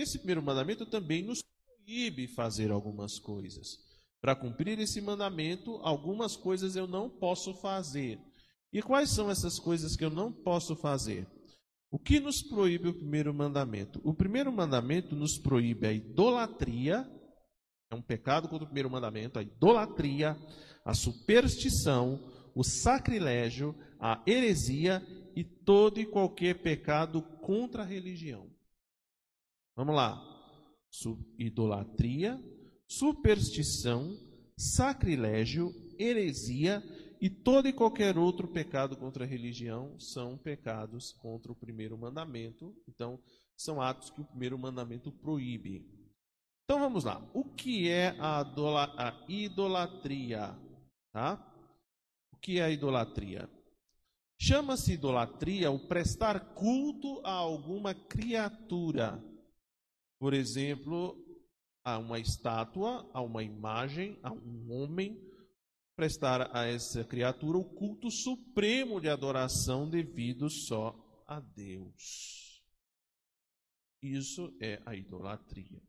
esse 0.00 0.18
primeiro 0.18 0.42
mandamento 0.42 0.86
também 0.86 1.22
nos 1.22 1.42
proíbe 1.84 2.26
fazer 2.26 2.70
algumas 2.70 3.18
coisas. 3.18 3.78
Para 4.20 4.34
cumprir 4.34 4.78
esse 4.78 5.00
mandamento, 5.00 5.76
algumas 5.82 6.36
coisas 6.36 6.74
eu 6.74 6.86
não 6.86 7.10
posso 7.10 7.54
fazer. 7.54 8.18
E 8.72 8.80
quais 8.80 9.10
são 9.10 9.30
essas 9.30 9.58
coisas 9.58 9.94
que 9.94 10.04
eu 10.04 10.10
não 10.10 10.32
posso 10.32 10.74
fazer? 10.74 11.26
O 11.90 11.98
que 11.98 12.18
nos 12.18 12.42
proíbe 12.42 12.88
o 12.88 12.94
primeiro 12.94 13.34
mandamento? 13.34 14.00
O 14.02 14.14
primeiro 14.14 14.50
mandamento 14.50 15.14
nos 15.14 15.36
proíbe 15.36 15.86
a 15.86 15.92
idolatria, 15.92 17.06
é 17.90 17.94
um 17.94 18.00
pecado 18.00 18.48
contra 18.48 18.64
o 18.64 18.66
primeiro 18.66 18.90
mandamento, 18.90 19.38
a 19.38 19.42
idolatria, 19.42 20.34
a 20.86 20.94
superstição, 20.94 22.18
o 22.54 22.64
sacrilégio, 22.64 23.74
a 24.00 24.22
heresia 24.26 25.02
e 25.36 25.44
todo 25.44 26.00
e 26.00 26.06
qualquer 26.06 26.62
pecado 26.62 27.20
contra 27.42 27.82
a 27.82 27.86
religião. 27.86 28.50
Vamos 29.76 29.94
lá. 29.94 30.18
Idolatria, 31.38 32.42
superstição, 32.88 34.16
sacrilégio, 34.56 35.70
heresia 35.98 36.82
e 37.22 37.30
todo 37.30 37.68
e 37.68 37.72
qualquer 37.72 38.18
outro 38.18 38.48
pecado 38.48 38.96
contra 38.96 39.22
a 39.22 39.26
religião 39.28 39.96
são 39.96 40.36
pecados 40.36 41.12
contra 41.12 41.52
o 41.52 41.54
primeiro 41.54 41.96
mandamento. 41.96 42.74
Então, 42.88 43.22
são 43.56 43.80
atos 43.80 44.10
que 44.10 44.20
o 44.20 44.24
primeiro 44.24 44.58
mandamento 44.58 45.12
proíbe. 45.12 45.86
Então 46.64 46.80
vamos 46.80 47.04
lá. 47.04 47.24
O 47.32 47.44
que 47.44 47.88
é 47.88 48.16
a, 48.18 48.44
idolatria? 49.28 50.58
Tá? 51.12 51.40
O 52.32 52.36
que 52.38 52.58
é 52.58 52.64
a 52.64 52.70
idolatria? 52.70 53.48
Chama-se 54.36 54.94
idolatria 54.94 55.70
o 55.70 55.78
prestar 55.78 56.54
culto 56.54 57.20
a 57.24 57.30
alguma 57.30 57.94
criatura. 57.94 59.22
Por 60.18 60.34
exemplo, 60.34 61.16
a 61.84 61.98
uma 61.98 62.18
estátua, 62.18 63.08
a 63.14 63.20
uma 63.22 63.44
imagem, 63.44 64.18
a 64.24 64.32
um 64.32 64.72
homem 64.72 65.31
prestar 65.94 66.54
a 66.56 66.66
essa 66.66 67.04
criatura 67.04 67.58
o 67.58 67.64
culto 67.64 68.10
supremo 68.10 69.00
de 69.00 69.08
adoração 69.08 69.88
devido 69.88 70.48
só 70.48 70.94
a 71.26 71.40
Deus. 71.40 72.62
Isso 74.02 74.56
é 74.60 74.82
a 74.84 74.94
idolatria. 74.94 75.82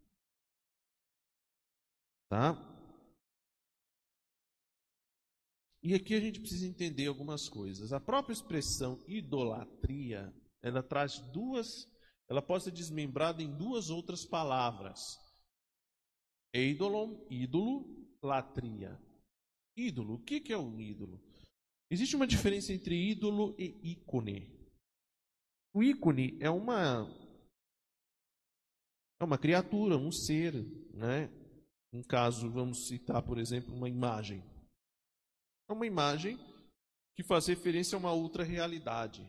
Tá? 2.30 2.70
E 5.82 5.94
aqui 5.94 6.14
a 6.14 6.20
gente 6.20 6.40
precisa 6.40 6.68
entender 6.68 7.08
algumas 7.08 7.50
coisas. 7.50 7.92
A 7.92 8.00
própria 8.00 8.34
expressão 8.34 9.04
idolatria, 9.08 10.34
ela 10.62 10.82
traz 10.82 11.20
duas 11.32 11.92
ela 12.30 12.42
pode 12.42 12.64
ser 12.64 12.72
desmembrada 12.72 13.42
em 13.44 13.56
duas 13.56 13.90
outras 13.90 14.26
palavras: 14.26 15.00
eidolon, 16.54 17.26
ídolo, 17.30 17.86
latria. 18.22 19.00
Ídolo, 19.76 20.16
o 20.16 20.20
que 20.20 20.52
é 20.52 20.58
um 20.58 20.80
ídolo? 20.80 21.20
Existe 21.90 22.16
uma 22.16 22.28
diferença 22.28 22.72
entre 22.74 22.96
ídolo 22.96 23.56
e 23.58 23.92
ícone. 23.92 24.48
O 25.74 25.84
ícone 25.84 26.38
é 26.40 26.50
uma 26.50 27.08
é 29.20 29.24
uma 29.24 29.38
criatura, 29.38 29.98
um 29.98 30.12
ser, 30.12 30.54
né? 30.94 31.30
Um 31.94 32.04
caso, 32.04 32.50
vamos 32.50 32.88
citar, 32.88 33.22
por 33.22 33.38
exemplo, 33.38 33.74
uma 33.74 33.88
imagem. 33.88 34.44
É 35.70 35.74
uma 35.74 35.86
imagem 35.86 36.38
que 37.16 37.24
faz 37.24 37.48
referência 37.48 37.96
a 37.96 38.00
uma 38.00 38.12
outra 38.12 38.44
realidade. 38.44 39.26